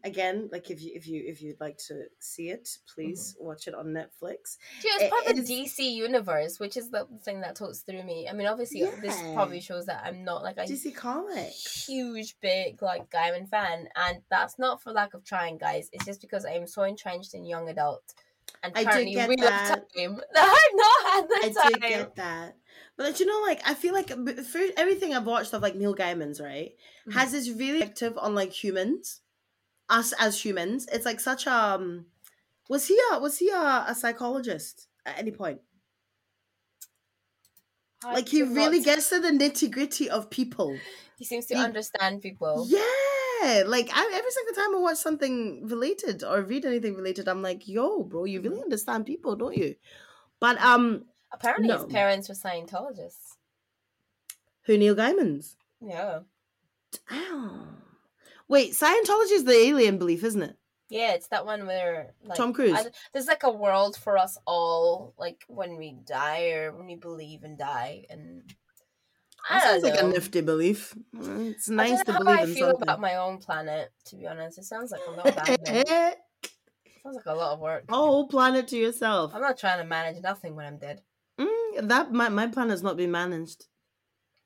[0.03, 3.47] again like if you if you if you'd like to see it please Mm-hmm.
[3.47, 7.07] watch it on netflix She was it part of the DC universe, which is the
[7.25, 8.29] thing that talks through me.
[8.29, 12.83] I mean, obviously, this probably shows that I'm not like a dc comics huge, big
[12.83, 15.89] like Gaiman fan, and that's not for lack of trying, guys.
[15.93, 18.03] It's just because I'm so entrenched in young adult,
[18.63, 19.85] and I do currently get real that.
[19.97, 21.73] time that I've not had the i time.
[21.81, 22.57] do get that
[22.97, 24.09] but you know like i feel like
[24.45, 26.75] for everything i've watched of like neil gaiman's right
[27.07, 27.13] Mhm.
[27.15, 29.23] has this really active on like humans
[29.91, 32.07] us as humans it's like such um
[32.69, 35.63] was he a was he a, a psychologist at any point
[38.03, 40.87] I like he really gets to the nitty gritty of people
[41.19, 42.69] He seems to he- understand people.
[42.69, 47.43] Yeah, like I, every single time I watch something related or read anything related, I'm
[47.43, 49.77] like, "Yo, bro, you really understand people, don't you?"
[50.41, 51.77] But um, Apparently, No.
[51.85, 53.37] his parents were Scientologists.
[54.63, 55.57] who Neil Gaiman's?
[55.81, 56.21] Yeah.
[57.09, 57.83] Damn.
[58.49, 60.57] Wait, Scientology is the alien belief, isn't it?
[60.89, 62.73] Yeah, it's that one where like Tom Cruise.
[62.79, 66.95] I- there's like a world for us all, like when we die or when we
[66.95, 68.55] believe and die, and
[69.51, 70.97] I That sounds like a nifty belief.
[71.13, 72.83] It's I nice to know believe how I in feel something.
[72.83, 73.93] about my own planet.
[74.07, 75.35] To be honest, it sounds like a lot of
[77.03, 77.85] sounds like a lot of work.
[77.91, 79.35] Whole planet to yourself.
[79.35, 81.03] I'm not trying to manage nothing when I'm dead.
[81.81, 83.67] That my my plan has not been managed.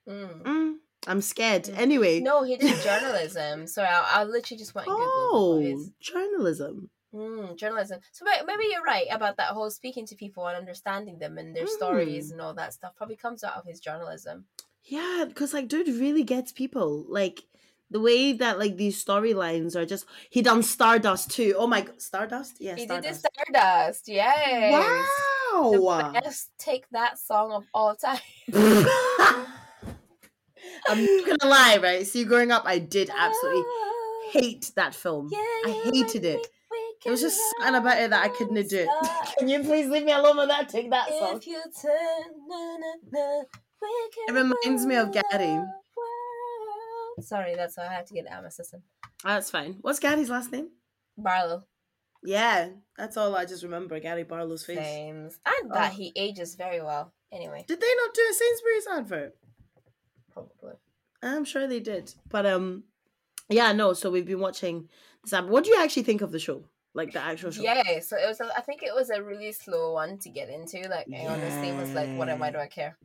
[0.08, 0.42] Mm.
[0.42, 0.74] Mm,
[1.06, 1.64] I'm scared.
[1.64, 1.78] Mm.
[1.78, 2.20] Anyway.
[2.20, 3.66] No, he did journalism.
[3.66, 6.90] Sorry, I, I literally just went and googled Oh, journalism.
[7.14, 8.00] Mm, journalism.
[8.12, 11.66] So maybe you're right about that whole speaking to people and understanding them and their
[11.66, 12.32] stories Mm.
[12.32, 12.94] and all that stuff.
[12.96, 14.44] Probably comes out of his journalism.
[14.84, 17.04] Yeah, because like dude really gets people.
[17.08, 17.42] Like
[17.90, 21.54] the way that like these storylines are just he done Stardust too.
[21.58, 22.60] Oh my god, Stardust?
[22.60, 23.26] Yeah, he did the Stardust.
[24.06, 24.08] Stardust.
[24.08, 25.08] Yes.
[25.52, 26.12] Wow.
[26.12, 28.18] best take that song of all time.
[30.88, 32.06] I'm not gonna lie, right?
[32.06, 34.30] See, growing up, I did absolutely ah.
[34.32, 35.30] hate that film.
[35.34, 36.46] I hated it.
[37.04, 38.86] It was just something about it that I couldn't do.
[39.38, 40.68] Can you please leave me alone with that?
[40.68, 41.40] Take that song.
[44.28, 47.24] It reminds me of the world.
[47.24, 48.82] Sorry, that's why I had to get it out of my system.
[49.24, 49.78] That's fine.
[49.80, 50.68] What's Gary's last name?
[51.16, 51.64] Barlow.
[52.22, 53.98] Yeah, that's all I just remember.
[54.00, 54.78] Gary Barlow's face.
[54.78, 55.38] Fames.
[55.46, 55.94] And that Oh.
[55.94, 57.12] he ages very well.
[57.32, 59.36] Anyway, Did they not do a Sainsbury's advert?
[60.32, 60.74] probably.
[61.22, 62.14] I'm sure they did.
[62.28, 62.84] But um
[63.48, 64.88] yeah, no, so we've been watching
[65.24, 65.32] this.
[65.40, 66.64] What do you actually think of the show?
[66.94, 67.62] Like the actual show?
[67.62, 68.40] Yeah, so it was.
[68.40, 70.78] A, I think it was a really slow one to get into.
[70.88, 72.50] Like, I honestly was like, "What am I?
[72.50, 72.96] Do I care?"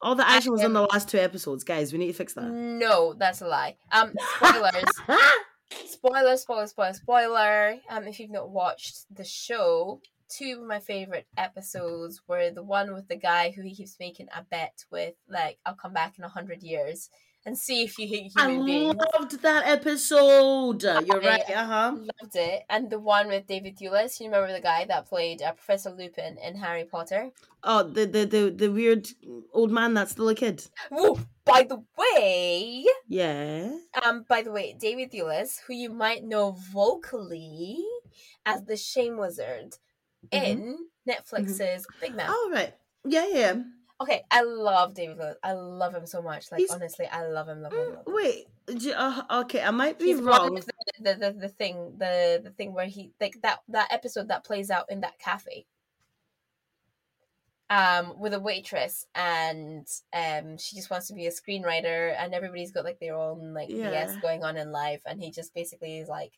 [0.00, 1.92] All the action was in Um, the last two episodes, guys.
[1.92, 2.44] We need to fix that.
[2.44, 3.76] No, that's a lie.
[3.90, 4.84] Um, spoilers.
[5.86, 7.76] spoiler, spoiler, spoiler, spoiler.
[7.88, 12.94] Um, if you've not watched the show, two of my favorite episodes were the one
[12.94, 16.24] with the guy who he keeps making a bet with, like, I'll come back in
[16.24, 17.10] a hundred years
[17.44, 18.94] and see if you hate I human beings.
[19.14, 20.82] loved that episode.
[20.82, 21.50] You're I- right.
[21.50, 21.92] Uh huh.
[21.96, 22.62] Loved it.
[22.70, 26.38] And the one with David Thewlis, you remember the guy that played uh, Professor Lupin
[26.38, 27.30] in Harry Potter?
[27.64, 29.08] Oh, the, the the the weird
[29.52, 30.64] old man that's still a kid.
[30.90, 31.18] Woo!
[31.44, 33.70] By the way, Yeah.
[34.04, 37.84] Um, by the way, David Thewlis, who you might know vocally
[38.46, 39.76] as the Shame Wizard
[40.32, 40.42] Mhm.
[40.44, 40.78] in
[41.08, 42.30] Netflix's Big Mouth.
[42.30, 42.74] Oh right.
[43.04, 43.54] Yeah, yeah.
[44.02, 45.34] Okay, I love David Thewlis.
[45.42, 46.50] I love him so much.
[46.52, 48.14] Like He's- honestly, I love him, love him, love him.
[48.14, 50.54] wait, j- uh, okay, I might be He's wrong.
[50.54, 50.62] the,
[51.00, 54.70] the, the, the thing the the thing where he like that that episode that plays
[54.70, 55.66] out in that cafe.
[57.70, 62.70] Um, with a waitress and um she just wants to be a screenwriter and everybody's
[62.70, 63.90] got like their own like Yeah.
[64.08, 66.32] BS going on in life and he just basically is like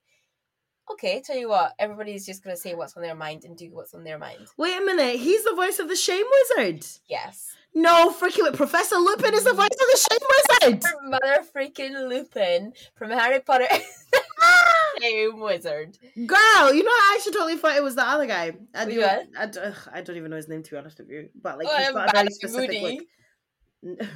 [0.92, 3.94] Okay, tell you what, everybody's just gonna say what's on their mind and do what's
[3.94, 4.46] on their mind.
[4.56, 6.26] Wait a minute, he's the voice of the Shame
[6.58, 6.84] Wizard.
[7.08, 7.56] Yes.
[7.74, 9.56] No, freaking wait, Professor Lupin is the mm.
[9.56, 10.92] voice of the Shame Wizard.
[11.04, 13.66] Mother freaking Lupin from Harry Potter
[15.00, 15.98] Shame Wizard.
[16.14, 18.52] Girl, you know, I actually totally thought it was the other guy.
[18.74, 19.02] I, do?
[19.02, 21.66] I, ugh, I don't even know his name to be honest with you, but like
[21.68, 23.00] oh, he's got a very specific Moody.
[23.82, 24.08] look.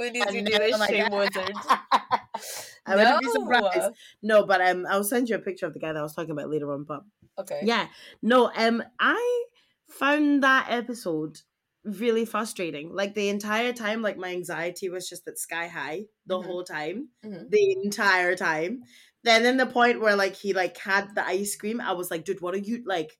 [0.00, 1.54] Moody's who do the oh Shame Wizard.
[2.86, 3.30] I wouldn't be No.
[3.30, 3.92] surprised.
[4.22, 6.30] No, but um, I'll send you a picture of the guy that I was talking
[6.32, 6.84] about later on.
[6.84, 7.02] But
[7.38, 7.60] Okay.
[7.60, 7.88] yeah,
[8.22, 9.44] no, um, I
[9.90, 11.40] found that episode
[11.84, 12.92] really frustrating.
[12.94, 16.44] Like the entire time, like my anxiety was just at sky high the Mhm.
[16.44, 17.50] whole time, Mhm.
[17.50, 18.82] the entire time.
[19.24, 22.24] Then in the point where like he like had the ice cream, I was like,
[22.24, 23.18] dude, what are you like?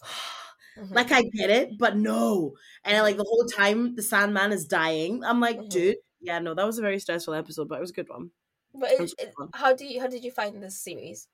[0.76, 0.94] Mhm.
[0.94, 2.56] Like I get it, but no.
[2.84, 5.24] And like the whole time the Sandman is dying.
[5.24, 5.68] I'm like, Mhm.
[5.68, 8.30] dude, yeah, no, that was a very stressful episode, but it was a good one.
[8.74, 9.54] But It it, was a good it- one.
[9.54, 11.28] how do you how did you find this series?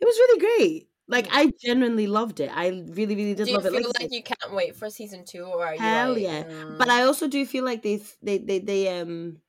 [0.00, 0.90] It was really great.
[1.08, 1.30] Like Mm.
[1.30, 2.50] I genuinely loved it.
[2.52, 3.72] I really, really did Do you love it.
[3.72, 6.18] feel Like, I like you can't wait for season two, or are you Hell like,
[6.18, 6.44] yeah.
[6.44, 9.42] mm, but I also do feel like they they they they um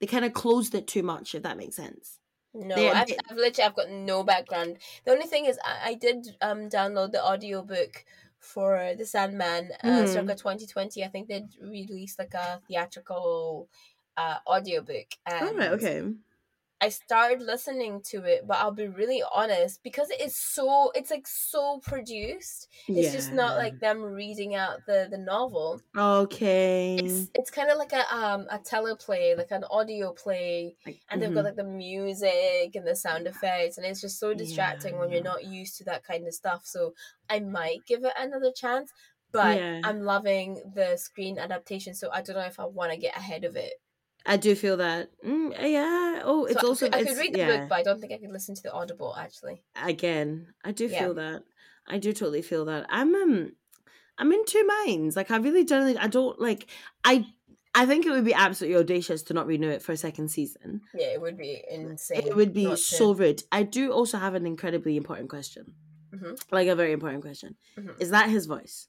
[0.00, 1.34] they kind of closed it too much.
[1.34, 2.20] If that makes sense.
[2.52, 4.78] no, they- I've, they- I've literally I've got no background.
[5.04, 8.04] The only thing is I, I did um download the audiobook
[8.38, 10.06] for the Sandman uh, Mhm.
[10.06, 11.02] circa 2020.
[11.04, 13.68] I think they released like a theatrical
[14.16, 15.08] uh audiobook.
[15.26, 15.70] And All right.
[15.72, 16.14] Okay.
[16.80, 21.10] I started listening to it, but I'll be really honest because it is so it's
[21.10, 22.68] like so produced.
[22.94, 25.82] It's just not like them reading out the the novel.
[25.96, 26.96] okay.
[26.96, 31.20] It's it's kind of like a um a teleplay, like an audio play, Like, and
[31.20, 35.10] they've got like the music and the sound effects, and it's just so distracting when
[35.10, 36.66] you're not used to that kind of stuff.
[36.66, 36.94] So
[37.28, 38.92] I might give it another chance,
[39.32, 39.82] but Yeah.
[39.82, 43.42] I'm loving the screen adaptation, so I don't know if I want to get ahead
[43.44, 43.74] of it.
[44.26, 45.10] I do feel that.
[45.22, 46.22] Mm, yeah.
[46.24, 47.58] Oh, it's so also I could, I could read the yeah.
[47.58, 49.62] book, but I don't think I could listen to the audible actually.
[49.82, 50.98] Again, I do Yeah.
[51.00, 51.42] feel that.
[51.86, 52.86] I do totally feel that.
[52.88, 53.52] I'm um,
[54.16, 55.16] I'm in two minds.
[55.16, 56.66] Like I really generally, I don't like.
[57.04, 57.26] I
[57.74, 60.80] I think it would be absolutely audacious to not renew it for a second season.
[60.94, 62.22] Yeah, it would be insane.
[62.26, 63.42] It would be not to- so rude.
[63.52, 65.74] I do also have an incredibly important question.
[66.14, 66.40] Mhm.
[66.50, 67.56] Like a very important question.
[67.76, 68.00] Mhm.
[68.00, 68.88] Is that his voice?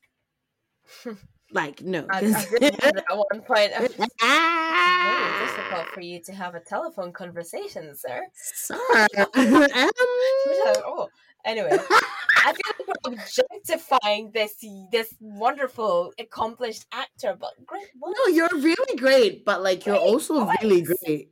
[1.55, 2.05] like no.
[2.09, 3.71] I, I at one point.
[3.73, 8.27] I was Very difficult for you to have a telephone conversation, sir.
[8.33, 8.77] Sir.
[9.35, 9.63] Um,
[10.85, 11.09] oh,
[11.45, 18.33] anyway, I feel like we're objectifying this this wonderful, accomplished actor, but great, what no,
[18.33, 21.31] you're really great, but like you're Great also really great.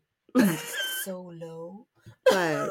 [1.03, 1.85] so low.
[2.31, 2.69] like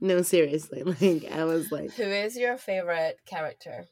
[0.00, 3.84] no seriously like i was like Who is your favorite character?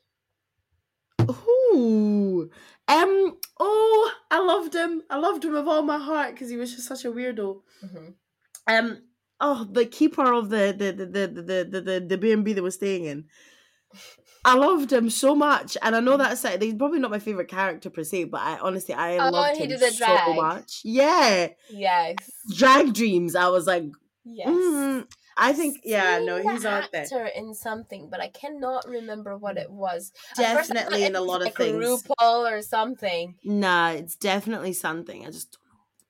[1.31, 2.51] Ooh
[2.89, 6.75] um oh i loved him i loved him with all my heart because he was
[6.75, 8.15] just such a weirdo Mhm.
[8.67, 9.03] um
[9.41, 12.71] oh the keeper of the the the the the the, the, the b&b that we're
[12.71, 13.27] staying in
[14.45, 17.49] I loved him so much, and I know that's like, he's probably not my favorite
[17.49, 20.81] character per se, but I honestly I Oh, loved he him so much.
[20.85, 22.17] Yeah, Yes.
[22.57, 23.35] drag dreams.
[23.35, 23.85] I was like,
[24.25, 24.49] Yes.
[24.49, 25.07] mm,
[25.39, 27.27] I think yeah, no, he's out there.
[27.29, 29.63] in something, but I cannot remember what mm.
[29.63, 30.13] it was.
[30.33, 31.85] At first I thought Definitely in a lot of like things.
[31.85, 33.37] RuPaul or something.
[33.45, 35.25] Nah, it's definitely something.
[35.25, 35.59] I just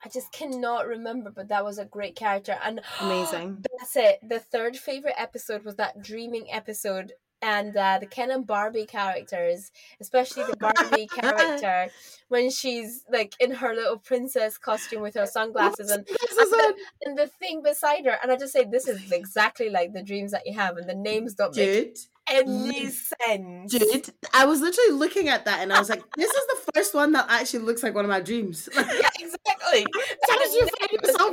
[0.04, 2.56] I just cannot remember, but that was a great character.
[2.64, 3.64] And amazing.
[3.78, 4.20] that's it.
[4.26, 7.12] The third favorite episode was that dreaming episode.
[7.40, 9.70] And uh, the Ken and Barbie characters,
[10.00, 11.88] especially the Barbie character,
[12.28, 16.74] when she's like in her little princess costume with her sunglasses and, and, the,
[17.04, 20.32] and the thing beside her, and I just say this is exactly like the dreams
[20.32, 21.98] that you have, and the names don't make dude,
[22.30, 23.72] any sense.
[23.72, 24.10] dude.
[24.34, 27.12] I was literally looking at that and I was like, this is the first one
[27.12, 28.68] that actually looks like one of my dreams.
[28.74, 29.86] yeah, exactly.
[30.26, 31.28] Sometimes you find yourself.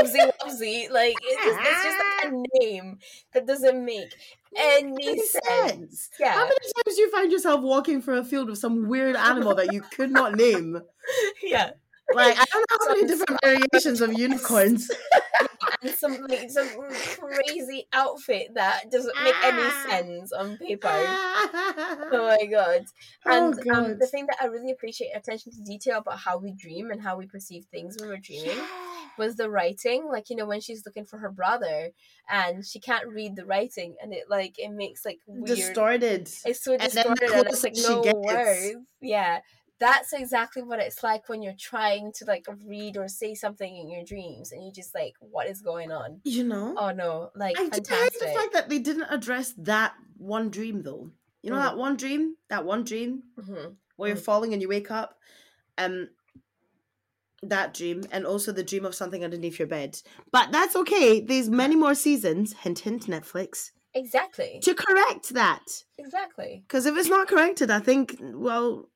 [0.00, 0.90] Wubsy wubsy.
[0.90, 2.42] Like it's just, it's just like a ah.
[2.60, 2.98] name
[3.32, 4.14] that doesn't make
[4.56, 5.40] any sense.
[5.46, 6.10] sense.
[6.22, 9.54] How many times do you find yourself walking through a field with some weird animal
[9.54, 10.80] that you could not name?
[11.42, 11.70] yeah.
[12.12, 14.90] Like I don't know how many different variations of unicorns.
[15.82, 16.68] And some like some
[17.18, 19.86] crazy outfit that doesn't make any Ah.
[19.88, 20.88] sense on paper.
[22.12, 22.84] Oh my god.
[23.26, 26.52] Oh, And um, the thing that I really appreciate attention to detail about how we
[26.52, 28.58] dream and how we perceive things when we're dreaming
[29.18, 30.08] was the writing.
[30.10, 31.90] Like, you know, when she's looking for her brother
[32.28, 36.28] and she can't read the writing and it like it makes like weird Distorted.
[36.44, 38.74] it's so And distorted and it's like she no gets- words.
[39.00, 39.40] Yeah.
[39.80, 43.90] That's exactly what it's like when you're trying to like read or say something in
[43.90, 46.74] your dreams and you just like what is going on You know?
[46.76, 51.10] oh no like I fantastic the fact that they didn't address that one dream though.
[51.42, 51.62] You know Mm.
[51.64, 52.36] that one dream?
[52.50, 53.76] That one dream Mhm.
[53.96, 54.24] where you're Mm.
[54.24, 55.18] falling and you wake up?
[55.78, 56.10] Um
[57.42, 59.98] that dream and also the dream of something underneath your bed.
[60.30, 61.20] But that's okay.
[61.20, 65.64] There's many more seasons, hint hint Netflix, exactly to correct that.
[65.96, 68.90] exactly Because if it's not corrected, I think well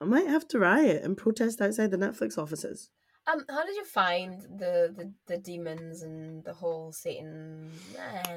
[0.00, 2.90] I might have to riot and protest outside the Netflix offices.
[3.26, 7.70] um how did you find the the, the demons and the whole satan?
[7.98, 8.36] Eh,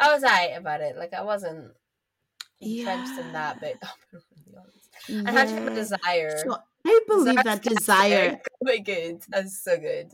[0.00, 0.96] i was alright about it.
[0.96, 1.72] Like i wasn't
[2.60, 3.74] entrenched in that but
[5.26, 6.36] i had to have a desire.
[6.44, 6.56] So
[6.86, 10.12] I believe that Desire- oh god that's so good.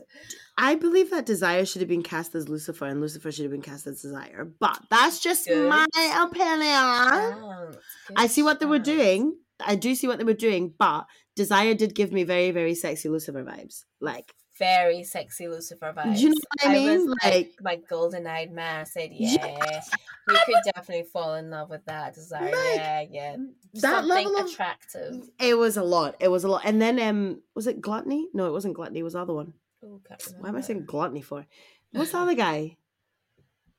[0.57, 3.61] I believe that Desire should have been cast as Lucifer and Lucifer should have been
[3.61, 4.45] cast as Desire.
[4.59, 5.69] But that's just Good.
[5.69, 5.85] my
[6.25, 6.61] opinion.
[6.71, 7.77] Sounds
[8.15, 9.35] I see what they were doing.
[9.65, 11.05] I do see what they were doing, but
[11.35, 13.85] Desire did give me very, very sexy Lucifer vibes.
[13.99, 16.19] Like, very sexy Lucifer vibes.
[16.19, 17.05] you know what I mean?
[17.07, 18.81] was Like, like golden eyed man.
[18.81, 19.45] I said, Yeah.
[19.47, 19.81] yeah,
[20.27, 22.43] we could definitely fall in love with that desire.
[22.45, 23.35] Like, yeah, yeah.
[23.75, 25.29] that Something level of attractive.
[25.39, 26.15] it was a lot.
[26.19, 26.61] It was a lot.
[26.65, 28.27] And then um was it Gluttony?
[28.33, 29.53] No, it wasn't Gluttony, it was the other one.
[29.83, 29.99] Ooh,
[30.39, 31.47] Why am I saying Gluttony for?
[31.93, 32.77] What's the other guy?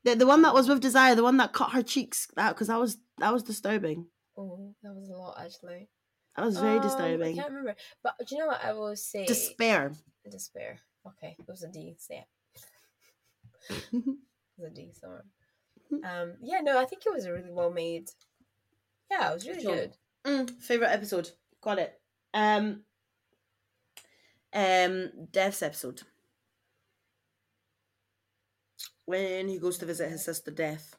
[0.04, 2.26] The, the one that was with Desire, the one that cut her cheeks.
[2.36, 4.06] out because that was that was disturbing.
[4.36, 5.88] Oh, that was a lot actually.
[6.36, 7.38] That was very Um, disturbing.
[7.38, 9.26] I can't remember, but do you know what I will say?
[9.26, 9.92] Despair.
[10.30, 10.80] Despair.
[11.06, 11.94] Okay, it was a D.
[11.98, 12.24] So yeah,
[13.92, 14.04] it
[14.56, 15.24] was a D somewhere.
[16.04, 18.08] Um, yeah, no, I think it was a really well made.
[19.10, 19.74] Yeah, it was really Sure.
[19.76, 19.96] good.
[20.24, 21.30] Mm, favorite episode.
[21.60, 22.00] Got it.
[22.32, 22.84] Um.
[24.54, 25.10] Um.
[25.30, 26.02] Death's episode.
[29.04, 30.96] When he goes to visit his sister Death.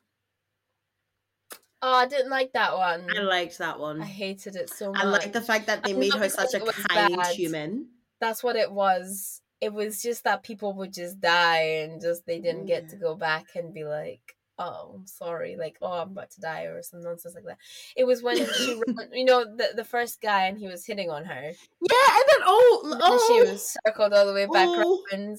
[1.85, 3.07] Oh, I didn't like that one.
[3.13, 4.01] I liked that one.
[4.01, 5.01] I hated it so much.
[5.01, 7.35] I like the fact that they I made her such a kind bad.
[7.35, 7.89] human.
[8.21, 9.41] that's what it was.
[9.59, 13.15] It was just that people would just die and just they didn't get to go
[13.15, 14.21] back and be like,
[14.57, 17.57] "Oh, I'm sorry," like, "Oh, I'm about to die" or some nonsense like that.
[17.97, 18.81] It was when she,
[19.11, 22.41] you know, the the first guy and he was hitting on her, Yeah, and then
[22.45, 25.01] oh, oh, she was circled all the way back Oh.
[25.11, 25.37] around.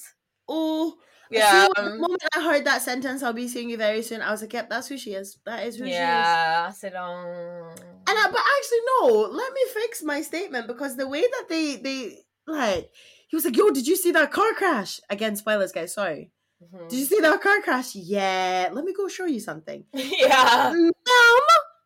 [0.49, 0.95] oh.
[1.30, 4.20] Yeah, the um, moment I heard that sentence, I'll be seeing you very soon.
[4.22, 5.38] I was like, "Yep, that's who she is.
[5.46, 6.66] That is who she is." yeah.
[6.68, 7.74] I said, "Oh."
[8.06, 9.28] And I, but actually, no.
[9.32, 12.90] Let me fix my statement because the way that they they like,
[13.28, 15.94] he was like, "Yo, did you see that car crash?" Again, spoilers, guys.
[15.94, 16.30] Sorry.
[16.62, 16.88] Mhm.
[16.88, 17.94] Did you see that car crash?
[17.94, 18.68] Yeah.
[18.72, 19.84] Let me go show you something.
[19.92, 20.72] yeah.
[20.72, 21.40] Mom.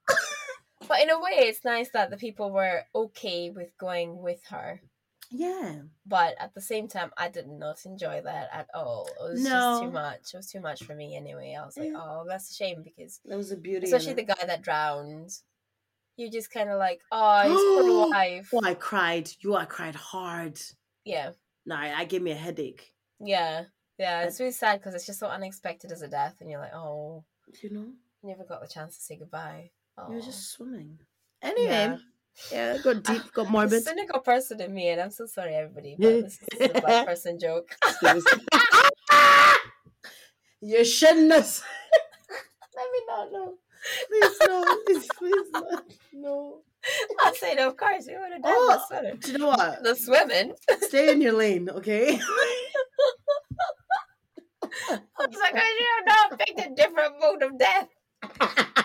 [0.89, 4.80] But in a way, it's nice that the people were okay with going with her.
[5.31, 5.81] Yeah.
[6.07, 9.83] but at the same time i did not enjoy that at all it was just
[9.83, 11.99] too much it was too much for me anyway i was like Yeah.
[12.01, 13.85] oh that's a shame because That was a beauty.
[13.85, 15.31] especially the guy that drowned
[16.16, 17.53] You're just kind of like oh his
[17.87, 19.29] poor wife Oh, I cried.
[19.41, 20.59] You, I cried hard.
[21.05, 21.31] yeah
[21.66, 22.93] No, I gave me a headache.
[23.20, 23.64] yeah
[23.99, 26.74] yeah it's really sad because it's just so unexpected as a death and you're like
[26.74, 27.24] oh
[27.62, 27.87] You know,
[28.22, 30.09] never got the chance to say goodbye oh.
[30.09, 30.99] you were just swimming.
[31.43, 31.97] Anyway, Yeah.
[32.53, 33.82] Yeah, got deep, got The morbid.
[33.84, 37.39] cynical person in me and i'm so sorry everybody but this is a black person
[37.39, 37.68] joke
[40.61, 41.62] you shouldn't have.
[42.76, 43.55] Let me not know.
[44.09, 44.64] Please no.
[44.86, 45.84] Please, please not.
[46.12, 46.62] No.
[47.20, 48.68] i said of course you would have done Oh.
[48.72, 49.82] this better Do you know what?
[49.82, 52.18] the swimming Stay in your lane, okay?
[54.91, 57.89] I was like, I should have not picked a different mode of death.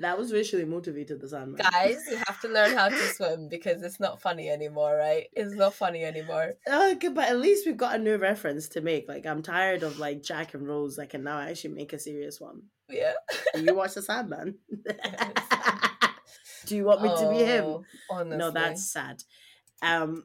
[0.00, 1.60] that was racially motivated, the Sandman.
[1.70, 5.26] Guys, you have to learn how to swim because it's not funny anymore, right?
[5.32, 6.54] It's not funny anymore.
[6.68, 9.08] Okay, but at least we've got a new reference to make.
[9.08, 10.98] Like, I'm tired of like Jack and Rose.
[10.98, 12.62] I can now I actually make a serious one.
[12.88, 13.12] Yeah.
[13.54, 14.56] You watch the Sandman.
[16.66, 17.64] Do you want me to be him?
[17.64, 18.36] Oh, Honestly.
[18.36, 19.22] No, that's sad.
[19.80, 20.24] Um,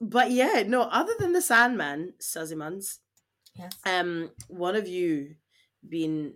[0.00, 0.82] but yeah, no.
[0.82, 2.98] Other than the Sandman, Sazimans,
[3.54, 3.72] yes.
[3.84, 5.34] um, one of you
[5.86, 6.34] been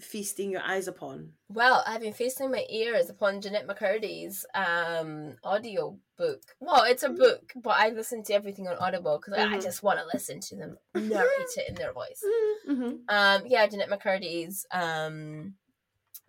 [0.00, 1.32] feasting your eyes upon?
[1.48, 6.42] Well, I've been feasting my ears upon Jennette McCurdy's um audio book.
[6.60, 9.62] Well, it's a book, but I listen to everything on Audible because I Mhm.
[9.62, 12.22] just want to listen to them narrate it in their voice.
[12.68, 12.96] Mm-hmm.
[13.08, 15.54] Um, yeah, Jennette McCurdy's um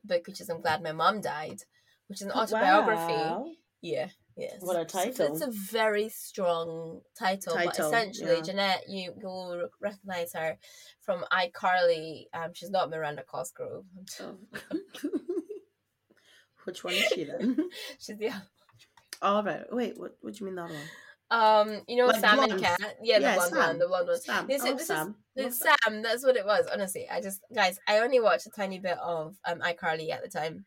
[0.04, 1.62] book, which is "I'm Glad My Mom Died,"
[2.08, 3.54] which is an autobiography.
[3.82, 4.58] Yeah, yes.
[4.60, 5.34] What a So it's- title.
[5.36, 8.42] It's a very strong title, but essentially, yeah.
[8.42, 10.58] Jennette, you will recognize her
[11.02, 12.26] from iCarly.
[12.34, 13.86] Um, she's not Miranda Cosgrove.
[14.22, 14.38] Oh.
[16.66, 17.58] Which one is she then?
[18.00, 18.48] she's the other one.
[19.22, 19.64] All right.
[19.72, 19.98] Wait.
[20.00, 20.18] What?
[20.22, 20.84] What do you mean the other one?
[21.32, 22.60] um, you know, Like Sam and.
[22.62, 22.80] Cat.
[23.02, 23.68] Yeah, the Yeah, blonde Sam.
[23.68, 23.80] one.
[23.80, 24.20] The blonde one.
[24.22, 24.48] Sam.
[24.48, 24.74] This is- oh,
[25.36, 25.78] this is- Sam.
[25.84, 26.02] Sam.
[26.02, 26.66] That's what it was.
[26.72, 30.30] Honestly, I just guys, I only watched a tiny bit of um iCarly at the
[30.30, 30.66] time.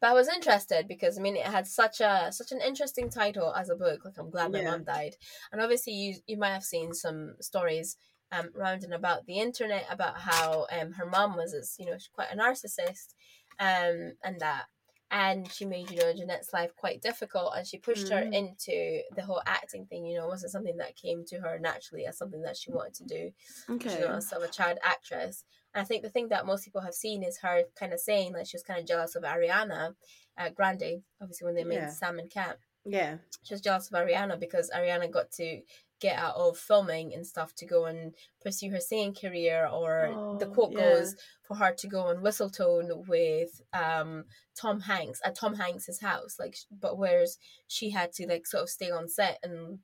[0.00, 3.54] But I was interested because I mean it had such a such an interesting title
[3.54, 4.04] as a book.
[4.04, 4.70] Like I'm glad my Yeah.
[4.70, 5.16] mom died,
[5.52, 7.96] and obviously you you might have seen some stories
[8.32, 11.96] um round and about the internet about how um her mom was as you know
[12.12, 13.14] quite a narcissist,
[13.58, 14.66] um and that
[15.10, 18.32] and she made you know Jennette's life quite difficult and she pushed her Mhm.
[18.32, 20.06] into the whole acting thing.
[20.06, 22.94] You know, it wasn't something that came to her naturally as something that she wanted
[22.94, 23.30] to do
[23.70, 24.00] Okay.
[24.00, 25.44] you know, as sort of a child actress.
[25.74, 28.32] And I think the thing that most people have seen is her kind of saying
[28.32, 29.94] like she was kind of jealous of Ariana
[30.38, 31.90] uh, Grande, obviously when they made Yeah.
[31.90, 32.58] Sam and Cat.
[32.84, 33.16] Yeah.
[33.42, 35.62] She was jealous of Ariana because Ariana got to
[36.00, 40.46] get out of filming and stuff to go and pursue her singing career or the
[40.46, 40.80] Oh, quote yeah.
[40.80, 46.00] goes for her to go and whistle tone with um Tom Hanks at Tom Hanks's
[46.00, 49.78] house like but whereas she had to like sort of stay on set and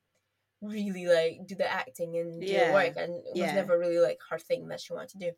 [0.63, 3.55] really like do the acting and do the work and it was Yeah.
[3.55, 5.33] never really like her thing that she wanted to do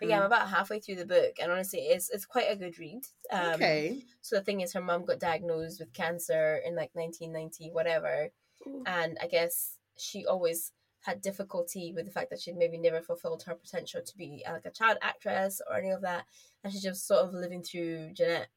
[0.00, 0.26] but yeah i'm Mhm.
[0.26, 4.04] about halfway through the book and honestly it's it's quite a good read um okay.
[4.20, 8.30] so the thing is her mom got diagnosed with cancer in like 1990 whatever
[8.66, 8.82] Ooh.
[8.86, 10.72] and I guess she always
[11.02, 14.52] had difficulty with the fact that she'd maybe never fulfilled her potential to be uh,
[14.54, 16.24] like a child actress or any of that,
[16.62, 18.48] and she's just sort of living through Jennette,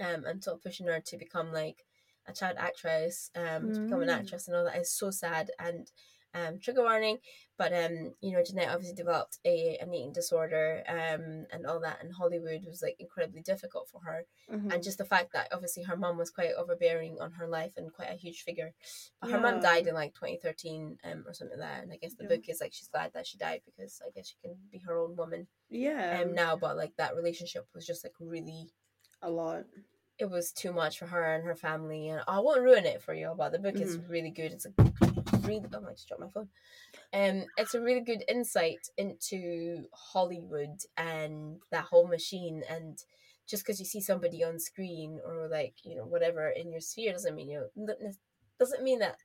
[0.00, 1.84] um, and sort of pushing her to become like
[2.28, 4.18] a child actress, um, to become an Mm.
[4.20, 5.90] actress and all that is so sad and.
[6.34, 7.18] Um, trigger warning,
[7.56, 12.02] but um, you know, Jennette obviously developed a an eating disorder, um, and all that,
[12.04, 14.70] and Hollywood was like incredibly difficult for her Mhm.
[14.74, 17.94] and just the fact that obviously her mom was quite overbearing on her life and
[17.94, 18.74] quite a huge figure.
[19.22, 22.14] But her mom died in like 2013 um, or something like that, and I guess
[22.14, 22.36] the Yeah.
[22.36, 24.98] book is like she's glad that she died because I guess she can be her
[24.98, 26.20] own woman yeah.
[26.20, 26.56] um, now.
[26.56, 28.68] But like that relationship was just like really,
[29.22, 29.64] a lot.
[30.18, 33.14] It was too much for her and her family, and I won't ruin it for
[33.14, 33.34] you.
[33.36, 34.08] But the book is Mm-hmm.
[34.08, 34.52] really good.
[34.52, 34.72] It's a
[35.46, 36.48] really oh, I just dropped my phone.
[37.12, 42.98] Um, it's a really good insight into Hollywood and that whole machine and
[43.48, 47.12] just because you see somebody on screen or like you know whatever in your sphere
[47.12, 47.86] doesn't mean you know
[48.58, 49.16] doesn't mean that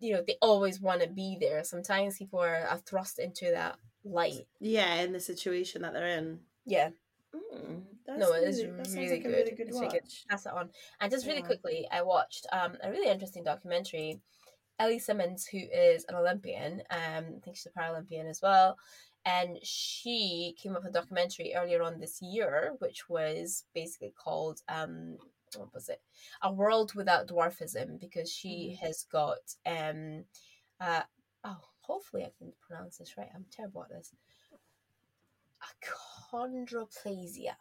[0.00, 3.76] you know they always want to be there sometimes people are, are thrust into that
[4.04, 6.40] light Yeah, in the situation that they're in.
[6.64, 6.90] yeah
[7.34, 9.68] Mm, that's no it is really, that really like good, a really good.
[9.68, 10.24] It's really watch.
[10.28, 10.70] pass it on.
[11.00, 11.46] And just really Yeah.
[11.46, 14.20] quickly i watched um a really interesting documentary
[14.78, 18.76] ellie simmonds who is an olympian um i think she's a paralympian as well.
[19.24, 24.60] And she came up with a documentary earlier on this year which was basically called
[24.68, 25.18] um
[25.56, 26.00] what was it?
[26.40, 30.24] A world without dwarfism because she has got um
[30.80, 31.02] uh
[31.44, 33.28] oh hopefully i can pronounce this right.
[33.34, 34.12] I'm terrible at this.
[36.32, 37.54] Achondroplasia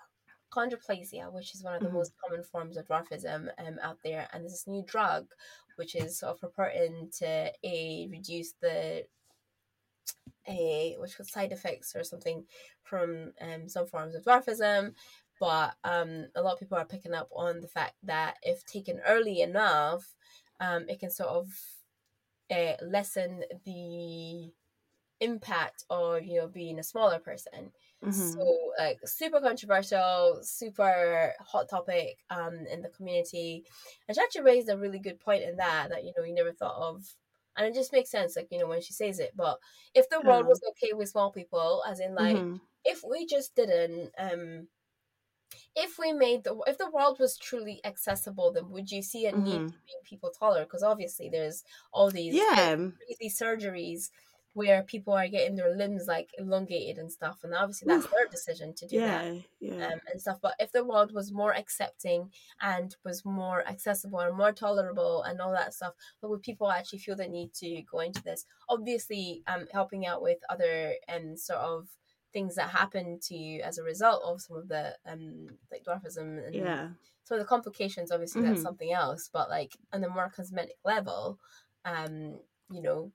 [0.52, 1.91] chondroplasia, which is one of the Mhm.
[1.91, 5.32] most common forms of dwarfism um, out there, and there's this new drug
[5.78, 9.08] which is sort of purporting to a reduce the
[10.47, 12.45] a which was side effects or something
[12.84, 14.95] from um, some forms of dwarfism.
[15.39, 18.99] But um, a lot of people are picking up on the fact that if taken
[19.02, 20.16] early enough,
[20.60, 21.47] um, it can sort of
[22.49, 24.54] uh, lessen the
[25.22, 27.74] impact of you know being a smaller person.
[28.02, 28.54] Mhm.
[28.54, 33.66] So like super controversial, super hot topic um in the community.
[34.08, 36.52] And she actually raised a really good point in that that you know you never
[36.54, 37.16] thought of
[37.58, 39.32] and it just makes sense like you know when she says it.
[39.36, 39.60] But
[39.93, 42.62] if the world was okay with small people, as in like Mhm.
[42.86, 44.68] if we just didn't um
[45.76, 49.32] if we made the if the world was truly accessible then would you see a
[49.32, 49.68] need Mhm.
[49.68, 52.91] to make people taller because obviously there's all these Yeah.
[52.97, 54.10] crazy surgeries
[54.54, 58.74] where people are getting their limbs like elongated and stuff and obviously that's their decision
[58.74, 59.41] to do that Yeah.
[59.60, 59.88] Yeah.
[59.88, 62.32] um, and stuff but if the world was more accepting
[62.62, 66.99] and was more accessible and more tolerable and all that stuff but would people actually
[66.99, 71.60] feel the need to go into this obviously um helping out with other um sort
[71.60, 71.88] of
[72.34, 76.45] things that happen to you as a result of some of the um like dwarfism
[76.45, 76.88] and yeah.
[77.24, 78.64] some of the complications obviously that's Mhm.
[78.64, 81.39] something else but like on the more cosmetic level
[81.86, 82.39] um
[82.72, 83.12] you know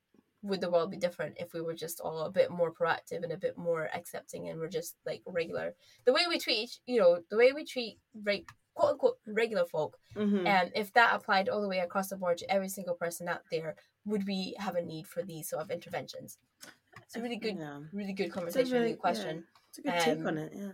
[0.47, 3.33] would the world be different if we were just all a bit more proactive and
[3.33, 5.75] a bit more accepting and we're just like regular
[6.05, 9.65] the way we treat each you know the way we treat re- quote unquote regular
[9.65, 10.47] folk Mhm.
[10.47, 13.43] and if that applied all the way across the board to every single person out
[13.51, 13.75] there
[14.05, 16.39] would we have a need for these sort of interventions
[17.03, 17.81] it's a really good Yeah.
[17.93, 20.53] really good conversation really good question yeah, It's a good take Um, on it.
[20.55, 20.73] Yeah.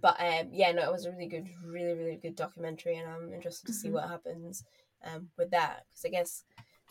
[0.00, 3.32] but um yeah no it was a really good really really good documentary and i'm
[3.32, 3.92] interested to see Mhm.
[3.92, 4.64] what happens
[5.04, 6.44] um with that because i guess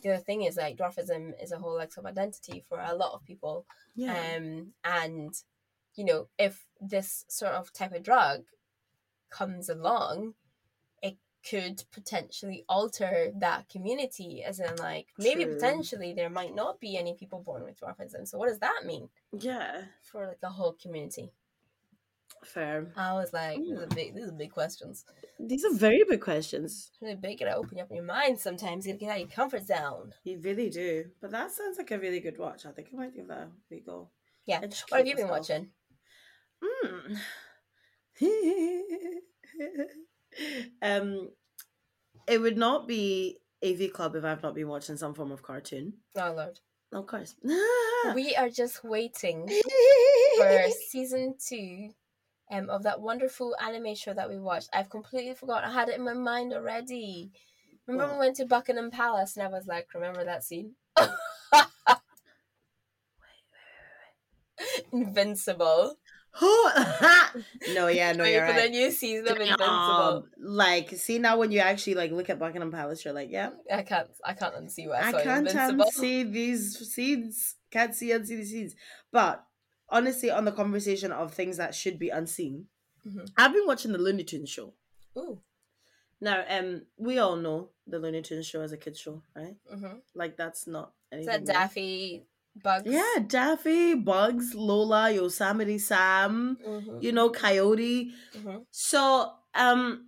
[0.04, 2.94] the other thing is like dwarfism is a whole like sort of identity for a
[2.96, 4.36] lot of people Yeah.
[4.38, 5.34] um and
[5.96, 8.44] you know if this sort of type of drug
[9.30, 10.34] comes along
[11.02, 11.18] it
[11.50, 15.54] could potentially alter that community as in like maybe True.
[15.56, 19.10] potentially there might not be any people born with dwarfism so what does that mean
[19.32, 19.84] yeah.
[20.02, 21.32] for like the whole community
[22.46, 22.92] Fair.
[22.96, 25.06] I was like, these are big, these are big questions.
[25.40, 26.92] These are very big questions.
[27.02, 27.40] Really big.
[27.40, 28.86] Gotta open up your mind sometimes.
[28.86, 30.14] You gotta get out of your comfort zone.
[30.24, 31.06] You really do.
[31.22, 32.66] But that sounds like a really good watch.
[32.66, 34.10] I think I might give that a go.
[34.46, 34.60] Yeah.
[34.64, 35.50] Educate What have you been myself.
[35.50, 35.70] watching?
[38.22, 38.22] Mm.
[40.82, 41.30] um,
[42.28, 45.94] it would not be AV Club if I've not been watching some form of cartoon.
[46.18, 46.60] Oh Lord.
[46.92, 47.36] Of course.
[48.14, 49.48] We are just waiting
[50.38, 51.90] for season two
[52.54, 54.70] um, of that wonderful anime show that we watched.
[54.74, 55.70] I've completely forgotten.
[55.70, 57.32] I had it in my mind already.
[57.88, 58.20] Remember What?
[58.20, 60.76] we went to Buckingham Palace and I was like, remember that scene?
[64.92, 65.96] Invincible.
[66.42, 70.26] no, yeah, no, Wait you're for the new season of Um, Invincible.
[70.40, 73.84] like, see now when you actually like look at Buckingham Palace, you're like, yeah, I
[73.84, 74.08] can't.
[74.26, 75.86] I can't unsee what I, I can't Invincible.
[75.86, 77.56] unsee these scenes.
[77.70, 78.76] Can't see unsee these scenes.
[79.12, 79.44] But
[79.90, 82.68] honestly, on the conversation of things that should be unseen,
[83.06, 83.30] Mhm.
[83.38, 84.74] I've been watching the Looney Tunes show.
[85.18, 85.42] Ooh.
[86.22, 89.56] Now, um, we all know the Looney Tunes show as a kid show, right?
[89.74, 89.98] Mm-hmm.
[90.16, 91.46] Like that's not Is anything.
[91.46, 91.54] that.
[91.54, 92.26] Daffy
[92.56, 92.86] Bugs?
[92.90, 97.00] Yeah, Daffy, Bugs, Lola, Yosemite Sam, Mm-hmm.
[97.02, 98.14] you know, Coyote.
[98.42, 100.08] hmm So, um,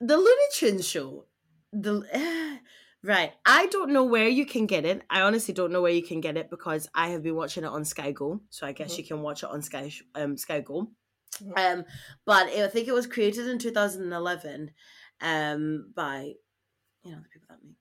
[0.00, 1.26] the Looney Tunes show,
[1.72, 2.06] the
[3.02, 3.32] right.
[3.46, 5.02] I don't know where you can get it.
[5.10, 7.68] I honestly don't know where you can get it because I have been watching it
[7.68, 8.40] on Sky Go.
[8.50, 8.98] So I guess Mhm.
[8.98, 10.90] you can watch it on Sky um Sky Go.
[11.42, 11.58] Mhm.
[11.58, 11.84] Um,
[12.26, 14.72] but I think it was created in 2011,
[15.20, 16.34] um, by
[17.04, 17.76] you know the people that make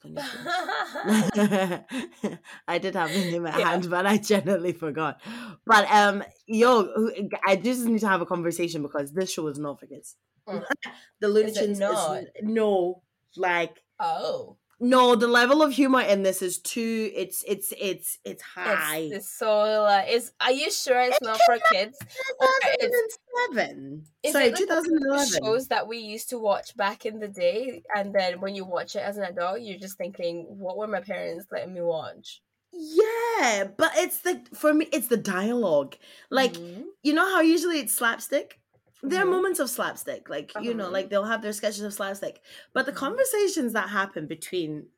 [2.68, 3.70] I did have the name at Yeah.
[3.70, 5.20] hand, but I generally forgot.
[5.66, 7.10] But um, yo,
[7.46, 10.16] I just need to have a conversation because this show is not for kids.
[10.48, 10.64] Mm.
[11.20, 13.02] the Looney it Tunes is no,
[13.36, 14.56] like oh.
[14.80, 15.14] no.
[15.16, 17.10] The level of humor in this is too.
[17.14, 18.98] It's it's it's it's high.
[18.98, 21.98] It's, it's so like it's are you sure it's not for kids?
[22.40, 22.48] Or
[22.80, 24.04] 2007.
[24.22, 25.26] is Sorry, it of those 2011.
[25.42, 28.96] shows that we used to watch back in the day and then when you watch
[28.96, 32.40] it as an adult you're just thinking, what were my parents letting me watch?
[32.72, 35.96] Yeah, but it's the for me it's the dialogue.
[36.30, 36.84] Like Mhm.
[37.02, 38.60] you know how usually it's slapstick?
[39.02, 39.30] There are Mhm.
[39.30, 40.92] moments of slapstick, like you know, Uh-huh.
[40.92, 42.42] like they'll have their sketches of slapstick.
[42.72, 42.94] But the Mhm.
[42.94, 44.90] conversations that happen between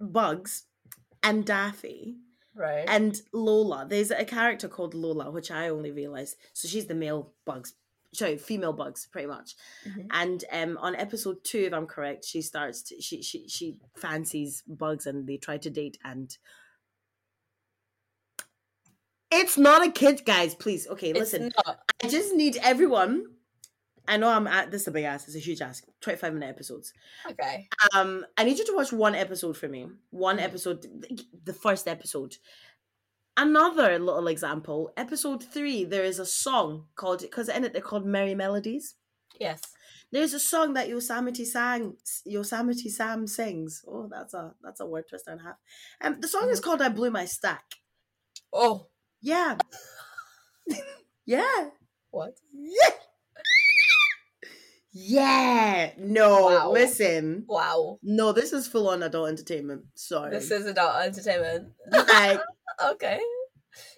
[0.00, 0.64] Bugs
[1.22, 2.18] and Daffy
[2.54, 2.88] right.
[2.88, 6.36] and Lola, there's a character called Lola, which I only realized.
[6.52, 7.74] So she's the male Bugs,
[8.14, 9.56] sorry, female Bugs, pretty much.
[9.84, 10.08] Mhm.
[10.10, 14.62] And um, on episode two, if I'm correct, she starts to, she she she fancies
[14.66, 15.98] Bugs, and they try to date.
[16.04, 16.36] And
[19.30, 20.54] it's not a kid, guys.
[20.54, 21.52] Please, okay, it's listen.
[21.66, 21.78] not.
[22.02, 23.24] I just need everyone.
[24.06, 25.26] I know I'm at this is a big ass.
[25.26, 25.84] It's a huge ask.
[26.00, 26.92] Twenty five minute episodes.
[27.30, 27.68] Okay.
[27.94, 29.86] Um, I need you to watch one episode for me.
[30.10, 30.42] One Mhm.
[30.44, 30.86] episode,
[31.44, 32.36] the first episode.
[33.36, 34.92] Another little example.
[34.96, 35.84] Episode three.
[35.84, 38.94] There is a song called because in it they're called Merrie Melodies.
[39.38, 39.60] Yes.
[40.10, 43.84] There's a song that Yosemite sang, Yosemite Sam sings.
[43.86, 45.56] Oh, that's a that's a word twister and a half.
[46.00, 47.74] Um, the song is called "I Blew My Stack."
[48.52, 48.88] Oh,
[49.20, 49.56] Yeah,
[51.26, 51.68] yeah,
[52.10, 52.34] what?
[52.52, 52.90] yeah,
[54.92, 55.90] yeah.
[55.98, 56.72] No, Wow.
[56.72, 57.44] listen.
[57.48, 57.98] Wow.
[58.02, 59.84] No, this is full on adult entertainment.
[59.94, 60.30] Sorry.
[60.30, 61.72] This is adult entertainment.
[61.90, 62.40] like
[62.92, 63.20] okay.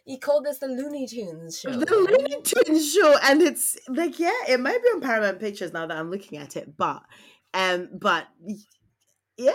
[0.04, 1.70] You called this the Looney Tunes show.
[1.70, 5.86] the Looney Tunes show, and it's like yeah, it might be on Paramount Pictures now
[5.86, 7.02] that I'm looking at it, but
[7.54, 8.26] um, but
[9.38, 9.52] yeah,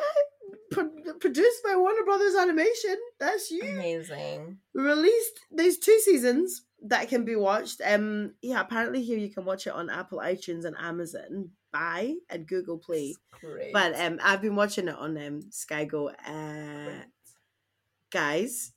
[0.72, 2.98] pro- produced by Warner Brothers Animation.
[3.20, 3.64] That's you.
[3.64, 4.58] Amazing.
[4.74, 5.40] Released.
[5.52, 7.82] There's two seasons that can be watched.
[7.86, 11.50] Um, yeah, apparently here you can watch it on Apple iTunes and Amazon.
[11.72, 13.16] Buy and Google Play.
[13.42, 13.74] Great.
[13.74, 16.10] But um, I've been watching it on um Sky Go.
[16.10, 17.04] Uh,
[18.12, 18.72] guys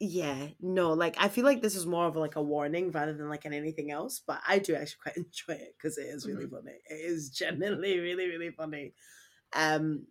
[0.00, 3.28] yeah no like i feel like this is more of like a warning rather than
[3.28, 6.46] like an anything else but i do actually quite enjoy it because it is really
[6.46, 8.94] funny it is genuinely really really funny
[9.54, 10.06] um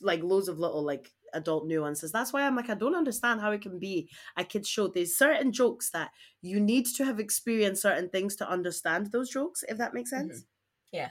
[0.00, 3.50] like loads of little like adult nuances that's why i'm like i don't understand how
[3.50, 6.10] it can be a kid's show there's certain jokes that
[6.40, 10.28] you need to have experienced certain things to understand those jokes if that makes mm-hmm.
[10.30, 10.44] sense
[10.90, 11.10] Yeah.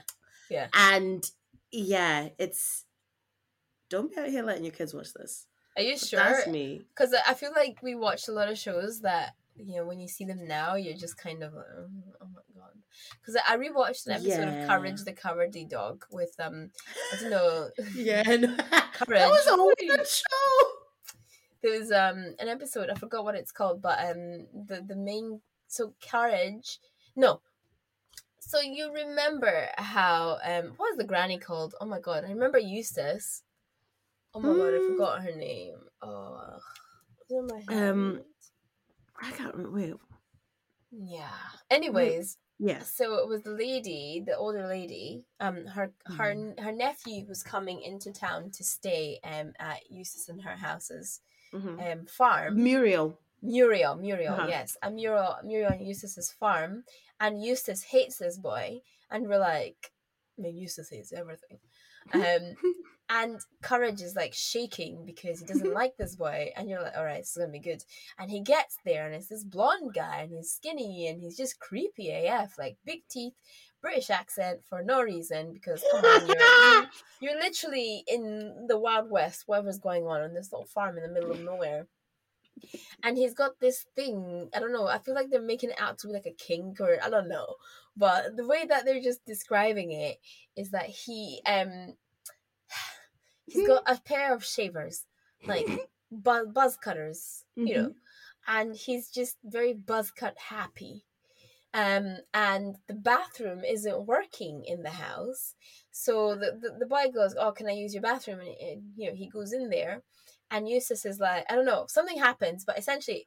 [0.50, 0.66] Yeah.
[0.74, 1.30] and
[1.70, 2.84] yeah it's
[3.90, 5.46] don't be out here letting your kids watch this
[5.76, 6.18] Are you sure?
[6.18, 9.84] that's me Because I feel like we watched a lot of shows that you know
[9.84, 11.88] when you see them now, you're just kind of like, oh,
[12.22, 12.57] oh my god.
[13.20, 14.62] Because I rewatched an episode Yeah.
[14.62, 16.70] of Courage the Cowardly Dog with um
[17.12, 18.56] I don't know Yeah, no.
[18.70, 19.20] that Courage.
[19.20, 20.68] was a weird show.
[21.62, 25.40] there was um an episode I forgot what it's called, but um the the main
[25.66, 26.78] so Courage
[27.16, 27.40] no.
[28.40, 31.74] So you remember how um what was the granny called?
[31.80, 33.42] Oh my god, I remember Eustace.
[34.34, 34.86] Oh my god, I Mm.
[34.86, 35.78] forgot her name.
[36.02, 36.58] Oh,
[37.20, 37.90] it's in my head.
[37.90, 38.20] Um,
[39.20, 39.76] I can't remember.
[39.76, 39.94] Wait.
[40.92, 41.28] Yeah.
[41.70, 42.92] Anyways, Yes.
[42.92, 45.24] so it was the lady, the older lady.
[45.40, 50.42] Um, her her her nephew was coming into town to stay um at Eustace and
[50.42, 51.20] her house's
[51.54, 51.92] Mhm.
[51.92, 52.62] um farm.
[52.62, 53.18] Muriel.
[53.40, 54.48] Muriel, Muriel, Uh-huh.
[54.48, 56.84] yes, and Muriel, Muriel and Eustace's farm,
[57.20, 59.92] and Eustace hates this boy, and we're like,
[60.36, 61.60] I mean, Eustace hates everything,
[62.12, 62.56] um,
[63.10, 67.04] and Courage is like shaking because he doesn't like this boy, and you're like, all
[67.04, 67.82] right, this is gonna be good,
[68.18, 71.58] and he gets there, and it's this blonde guy, and he's skinny, and he's just
[71.58, 73.34] creepy AF, like big teeth,
[73.80, 76.36] British accent for no reason, because come on, you're,
[76.72, 76.88] you're,
[77.20, 81.08] you're literally in the Wild West, whatever's going on on this little farm in the
[81.08, 81.86] middle of nowhere.
[83.04, 85.96] And he's got this thing i don't know i feel like they're making it out
[85.96, 87.54] to be like a kink or i don't know.
[87.96, 90.18] But the way that they're just describing it
[90.56, 91.94] is that he um
[93.48, 95.06] he's got a pair of shavers
[95.46, 95.66] like
[96.10, 97.92] buzz, buzz cutters you know
[98.46, 101.04] and he's just very buzz cut happy.
[101.74, 105.54] Um and the bathroom isn't working in the house.
[105.90, 108.40] So the, the, the boy goes oh can i use your bathroom?
[108.40, 110.02] And, and you know he goes in there
[110.50, 113.26] and Eustace is like, I don't know, something happens, but essentially,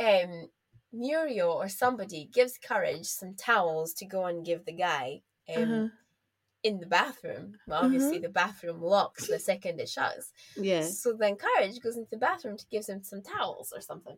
[0.00, 0.48] um,
[0.92, 5.22] Muriel or somebody gives Courage some towels to go and give the guy
[5.54, 5.88] um, Uh-huh.
[6.64, 7.58] In the bathroom.
[7.68, 7.94] Well, mm-hmm.
[7.94, 10.32] obviously, the bathroom locks the second it shuts.
[10.56, 10.82] Yeah.
[10.82, 14.16] So then Courage goes into the bathroom to give him some towels or something.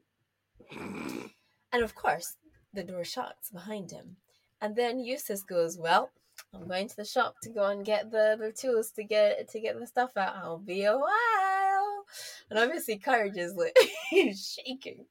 [1.73, 2.37] And of course,
[2.73, 4.17] the door shuts behind him.
[4.61, 6.11] And then Eustace goes, Well,
[6.55, 9.61] I'm going to the shop to go and get the, the tools to get to
[9.61, 10.37] get the stuff out.
[10.37, 12.07] I'll be a while.
[12.49, 13.77] And obviously Courage is like
[14.35, 15.07] shaking.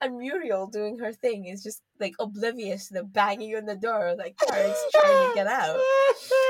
[0.00, 4.14] And Muriel doing her thing is just like oblivious to the banging on the door,
[4.18, 5.78] like Courage trying to get out.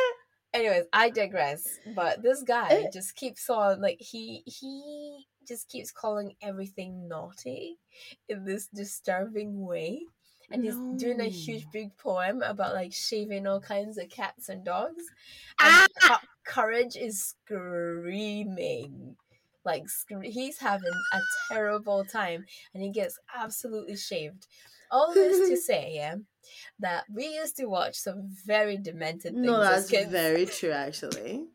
[0.60, 1.78] Anyways, I digress.
[1.94, 7.78] But this guy just keeps on like he he just keeps calling everything naughty
[8.28, 10.02] in this disturbing way.
[10.50, 14.64] And he's doing a huge big poem about like shaving all kinds of cats and
[14.64, 15.04] dogs.
[15.60, 15.86] Ah!
[15.86, 19.16] And Co- Courage is screaming.
[19.64, 22.44] Like scre- he's having a terrible time
[22.74, 24.46] and he gets absolutely shaved.
[24.90, 26.16] All this to say, yeah,
[26.78, 31.46] that we used to watch some very demented things No, that's very true, actually.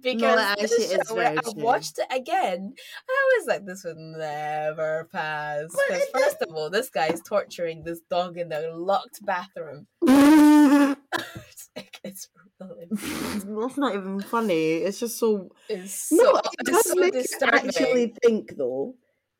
[0.00, 2.74] because this actually show, very I watched it again,
[3.08, 5.64] I was like, this would never pass.
[5.88, 9.86] Because first of all, this guy is torturing this dog in the locked bathroom.
[10.02, 12.28] it's, like, it's
[12.60, 14.74] really That's not even funny.
[14.74, 15.50] It's just so.
[15.68, 18.94] it's so, No, it does so make you actually think, though.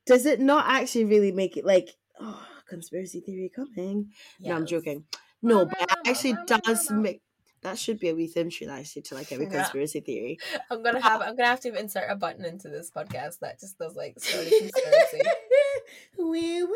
[0.06, 4.10] Does it not actually really make it like, oh, conspiracy theory coming?
[4.40, 5.04] No, I'm joking.
[5.42, 7.20] No, but it actually does make.
[7.62, 9.52] That should be a wee theme tune actually to like every Yeah.
[9.60, 10.38] conspiracy theory.
[10.70, 13.76] I'm gonna have I'm gonna have to insert a button into this podcast that just
[13.78, 15.20] does like story conspiracy.
[16.18, 16.70] Wee, wee,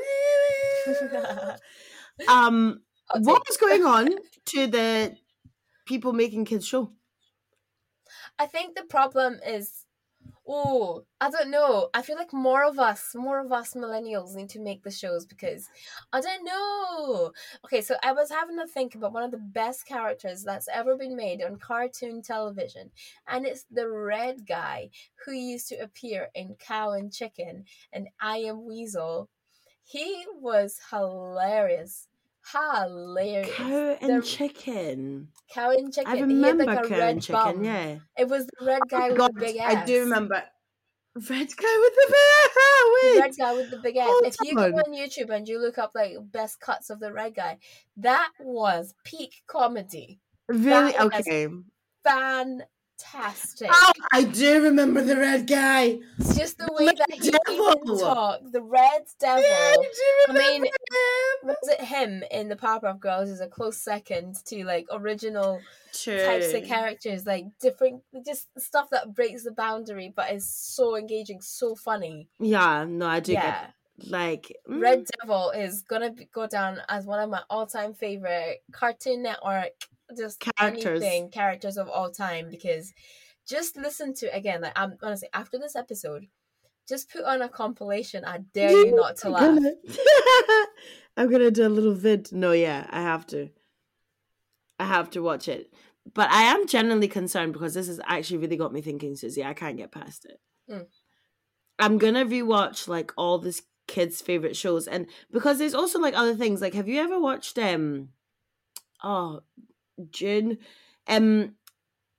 [0.87, 2.27] wee.
[2.29, 2.81] um,
[3.21, 4.09] what was going on
[4.47, 5.15] to the
[5.87, 6.91] people making kids show?
[8.39, 9.84] I think the problem is,
[10.47, 11.89] oh, I don't know.
[11.95, 15.25] I feel like more of us, more of us millennials need to make the shows
[15.25, 15.69] because
[16.13, 17.33] I don't know.
[17.65, 20.97] Okay, so I was having to think about one of the best characters that's ever
[20.97, 22.91] been made on cartoon television,
[23.27, 24.91] and it's the red guy
[25.25, 29.29] who used to appear in Cow and Chicken and I Am Weasel.
[29.83, 32.09] He was hilarious.
[32.53, 33.51] Hilarious.
[33.55, 35.29] Cow and The- chicken.
[35.53, 36.13] Cow and Chicken.
[36.13, 37.35] I remember like cow and chicken.
[37.57, 37.65] bum.
[37.65, 37.97] Yeah.
[38.19, 39.75] It was the red oh guy Oh with my the big ass.
[39.75, 40.43] I do remember.
[41.17, 43.21] Red guy with the big Wait.
[43.21, 44.07] red guy with the big ass.
[44.09, 44.93] Hold If you go on.
[44.93, 47.59] YouTube and you look up like best cuts of the red guy,
[47.99, 50.19] that was peak comedy.
[50.49, 50.93] Really?
[50.93, 51.49] that Okay.
[52.05, 53.69] Fantastic.
[53.73, 55.99] Oh, I do remember the red guy.
[56.19, 57.99] It's just the the way that he devil.
[57.99, 58.53] talked.
[58.53, 59.43] The red devil.
[59.43, 60.71] Yeah, I do I remember mean, him.
[61.45, 65.61] Was it him in the Powerpuff Girls is a close second to like original
[65.93, 66.25] True.
[66.25, 71.41] types of characters, like different, just stuff that breaks the boundary but is so engaging,
[71.41, 72.29] so funny.
[72.39, 73.41] Yeah, no, I do yeah.
[73.43, 73.75] get
[74.09, 78.63] like mm, Red Devil is gonna be, go down as one of my all-time favorite
[78.73, 79.71] Cartoon Network
[80.17, 81.01] just Characters.
[81.03, 82.93] anything characters of all time because
[83.49, 86.27] just listen to again like I'm honestly after this episode
[86.89, 89.59] just put on a compilation I dare you not to laugh
[91.17, 92.33] I'm gonna do a little vid.
[92.33, 93.51] No, yeah, I have to.
[94.79, 95.73] I have to watch it.
[96.13, 99.45] But I am genuinely concerned because this has actually really got me thinking, Susie.
[99.45, 100.41] I can't get past it.
[100.71, 100.87] Mm.
[101.79, 106.35] I'm gonna rewatch like all this kids' favorite shows, and because there's also like other
[106.35, 106.61] things.
[106.61, 108.11] Like, have you ever watched um?
[109.03, 109.41] Oh,
[110.11, 110.59] June,
[111.07, 111.55] um,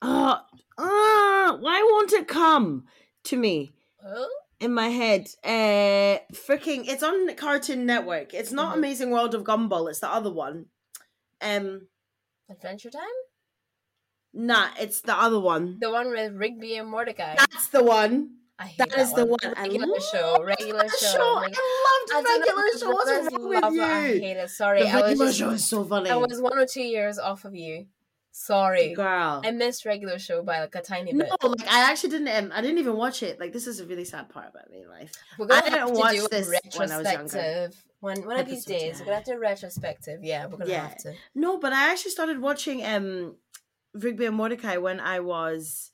[0.02, 0.40] oh,
[0.78, 2.86] ah, why won't it come
[3.26, 3.74] to me?
[4.02, 4.28] Huh?
[4.60, 5.28] In my head.
[5.44, 8.34] Uh freaking it's on Cartoon Network.
[8.34, 8.78] It's not Mhm.
[8.78, 10.68] Amazing World of Gumball, it's the other one.
[11.42, 11.88] Um
[12.50, 13.18] Adventure Time?
[14.34, 15.78] nah, it's the other one.
[15.80, 17.36] The one with Rigby and Mordecai.
[17.36, 18.32] That's the one.
[18.58, 19.38] I hate That that is the one.
[19.44, 19.54] one.
[19.58, 20.44] I Regular love show.
[20.44, 21.08] Regular show.
[21.08, 21.42] show.
[21.42, 22.92] reg- I I loved the regular the show.
[22.92, 23.64] What's wrong with it.
[23.66, 24.22] I you?
[24.22, 24.50] hate it.
[24.50, 24.84] Sorry.
[24.84, 26.10] The I was just show is so funny.
[26.10, 27.88] I was one or two years off of you.
[28.38, 28.94] Sorry.
[28.94, 29.42] Girl.
[29.46, 31.50] I missed regular show by like a tiny no, bit.
[31.62, 32.28] like I actually didn't.
[32.28, 33.40] Um, I didn't even watch it.
[33.40, 35.14] Like this is a really sad part about me in life.
[35.40, 37.70] We're gonna I didn't have to watch do this when I was younger.
[38.02, 39.00] When one of these days, yeah.
[39.00, 40.22] we're gonna have to retrospective.
[40.22, 40.88] Yeah, we're gonna Yeah.
[40.90, 41.14] have to.
[41.34, 43.38] No, but I actually started watching um
[43.94, 45.92] Rigby and Mordecai when I was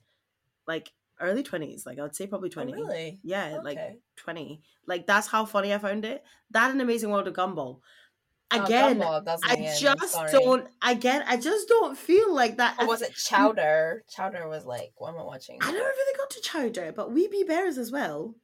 [0.65, 1.85] like early twenties.
[1.85, 2.73] Like I would say probably Oh, twenty.
[2.73, 3.19] really?
[3.23, 3.77] Yeah, like
[4.15, 4.63] twenty.
[4.87, 6.23] Like that's how funny I found it.
[6.49, 7.81] That and Amazing World of Gumball.
[8.53, 10.67] Oh, Again, Gumball, I me in, I'm just don't.
[10.85, 12.75] Again, I just don't feel like that.
[12.79, 14.03] Or was it Chowder?
[14.09, 15.57] Chowder was like, what am I watching?
[15.61, 18.35] I never really got to Chowder, but We Be Bears as well.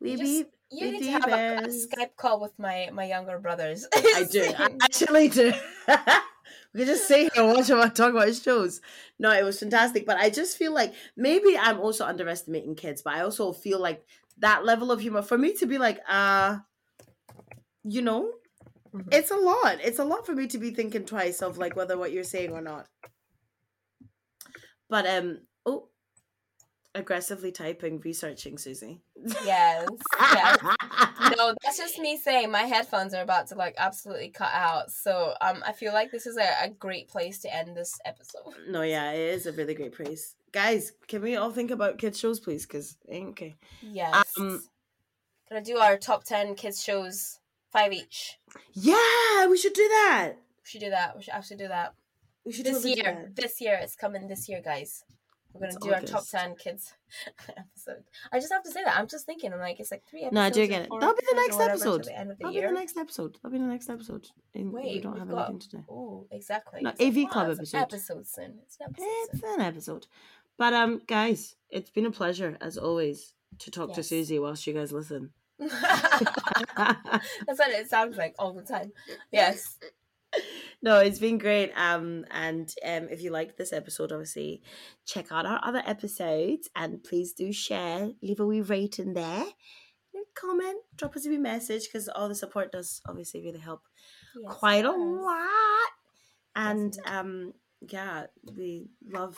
[0.00, 0.38] We You Be.
[0.40, 1.68] just- You need to have a, a.
[1.68, 3.86] Skype call with my my younger brothers.
[3.94, 4.52] I do.
[4.58, 5.52] I actually do.
[6.74, 8.80] we can just sit here and watch him talk about his shows.
[9.18, 10.06] No, it was fantastic.
[10.06, 14.04] But I just feel like maybe I'm also underestimating kids, but I also feel like
[14.38, 16.58] that level of humor for me to be like, uh,
[17.84, 18.32] you know,
[18.94, 19.08] Mhm.
[19.12, 19.78] it's a lot.
[19.82, 22.52] It's a lot for me to be thinking twice of like whether what you're saying
[22.52, 22.86] or not.
[24.88, 25.88] But um, oh,
[26.94, 29.00] aggressively typing, researching, Susie.
[29.44, 29.86] yes,
[30.20, 30.58] yes.
[31.38, 34.90] No, that's just me saying my headphones are about to like absolutely cut out.
[34.90, 38.52] So um, I feel like this is a, a great place to end this episode.
[38.68, 40.34] No, yeah, it is a really great place.
[40.52, 42.66] Guys, can we all think about kids shows, please?
[42.66, 43.54] Because okay.
[43.80, 44.26] Yes.
[44.38, 44.62] Um,
[45.48, 47.38] Gonna do our top ten kids shows,
[47.72, 48.38] five each.
[48.74, 50.34] Yeah, we should do that.
[50.36, 51.16] We should do that.
[51.16, 51.94] We should actually do that
[52.44, 53.02] We should this do year.
[53.04, 53.36] that.
[53.36, 55.04] This year, it's coming this year, guys.
[55.54, 56.94] We're gonna It's do our top ten kids
[57.58, 58.04] episode.
[58.32, 58.96] I just have to say that.
[58.96, 59.52] I'm just thinking.
[59.52, 60.34] I'm like, it's like three episodes.
[60.34, 60.88] No, I do get it.
[60.98, 62.04] That'll be the next episode.
[62.04, 62.62] the the That'll year.
[62.62, 63.34] be the next episode.
[63.42, 64.28] That'll be the next episode.
[64.54, 65.84] And we don't have got- anything today.
[65.90, 66.80] Oh, exactly.
[66.80, 67.78] No, It's like, AV Club an episode.
[67.78, 68.58] Episode soon.
[68.62, 69.54] It's an episode It's soon.
[69.54, 70.06] an episode.
[70.56, 74.72] But um, guys, it's been a pleasure as always to talk to Susie whilst you
[74.72, 75.32] guys listen.
[75.58, 78.92] That's what it sounds like all the time.
[79.30, 79.78] Yes.
[80.82, 81.72] no, it's been great.
[81.76, 84.62] Um, and um, if you liked this episode, obviously
[85.04, 89.44] check out our other episodes, and please do share, leave a wee rating there,
[90.14, 93.82] and comment, drop us a wee message because all the support does obviously really help
[94.40, 95.90] yes quite a lot.
[96.54, 98.26] And um, yeah,
[98.56, 99.36] we love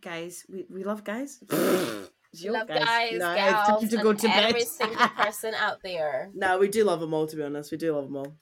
[0.00, 0.44] guys.
[0.48, 1.42] We we love guys.
[2.34, 4.44] Yo, Love guys, No, it's gals, to go to bed.
[4.50, 6.30] every single person out there.
[6.34, 7.26] No, we do love them all.
[7.26, 8.36] To be honest, we do love them all.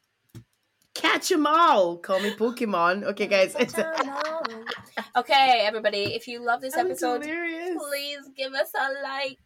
[0.95, 1.97] Catch them all.
[1.97, 3.05] Call me Pokemon.
[3.05, 3.57] Okay, guys.
[5.17, 6.15] Okay, everybody.
[6.15, 7.77] If you love this I'm episode, delirious.
[7.77, 9.39] please give us a like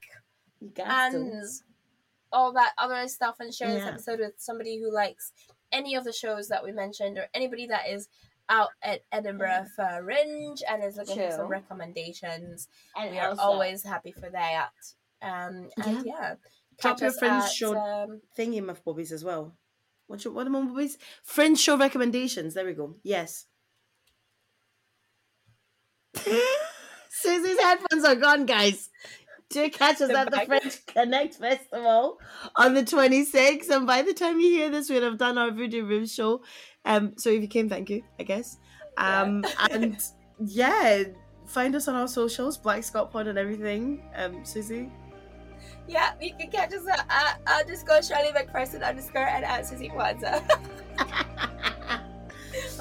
[0.85, 1.47] and to.
[2.33, 5.33] all that other stuff and share this episode with somebody who likes
[5.73, 8.09] any of the shows that we mentioned or anybody that is
[8.49, 12.69] out at Edinburgh Fringe and is looking for some recommendations.
[12.97, 14.71] And we are always happy for that.
[15.23, 16.35] Um, and yeah,
[16.81, 19.57] Drop catch your friends' show- Um, thingy muff bobbies as well.
[20.07, 20.99] What your what are my bobbies?
[21.23, 22.53] Friends show recommendations.
[22.55, 22.97] There we go.
[23.03, 23.47] Yes.
[27.11, 28.91] Susie's headphones are gone, guys.
[29.51, 30.41] Do catch us at the.
[30.47, 32.19] French Connect Festival
[32.57, 33.71] on the 26th.
[33.71, 36.43] And by the time you hear this, we'd have done our Voodoo Room show.
[36.85, 38.59] Um, so if you came, thank you, I guess.
[38.97, 39.97] Um, and
[40.45, 41.05] yeah,
[41.47, 44.03] find us on our socials, Black Scott Pod and everything.
[44.17, 44.91] Um, Susie.
[45.87, 50.43] yeah, you can catch us at, at underscore Shirley McPherson underscore and at Susie Kwanzaa.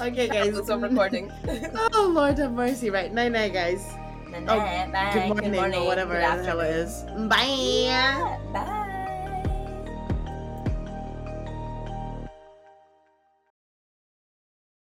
[0.00, 0.66] okay, guys.
[0.66, 1.30] So recording.
[1.92, 2.90] Oh Lord have mercy.
[2.90, 3.84] Right, night night guys.
[4.34, 7.02] Oh, good Oh, bye, Good morning, or whatever good the hell it is.
[7.28, 7.44] Bye.
[7.46, 8.83] Yeah, bye.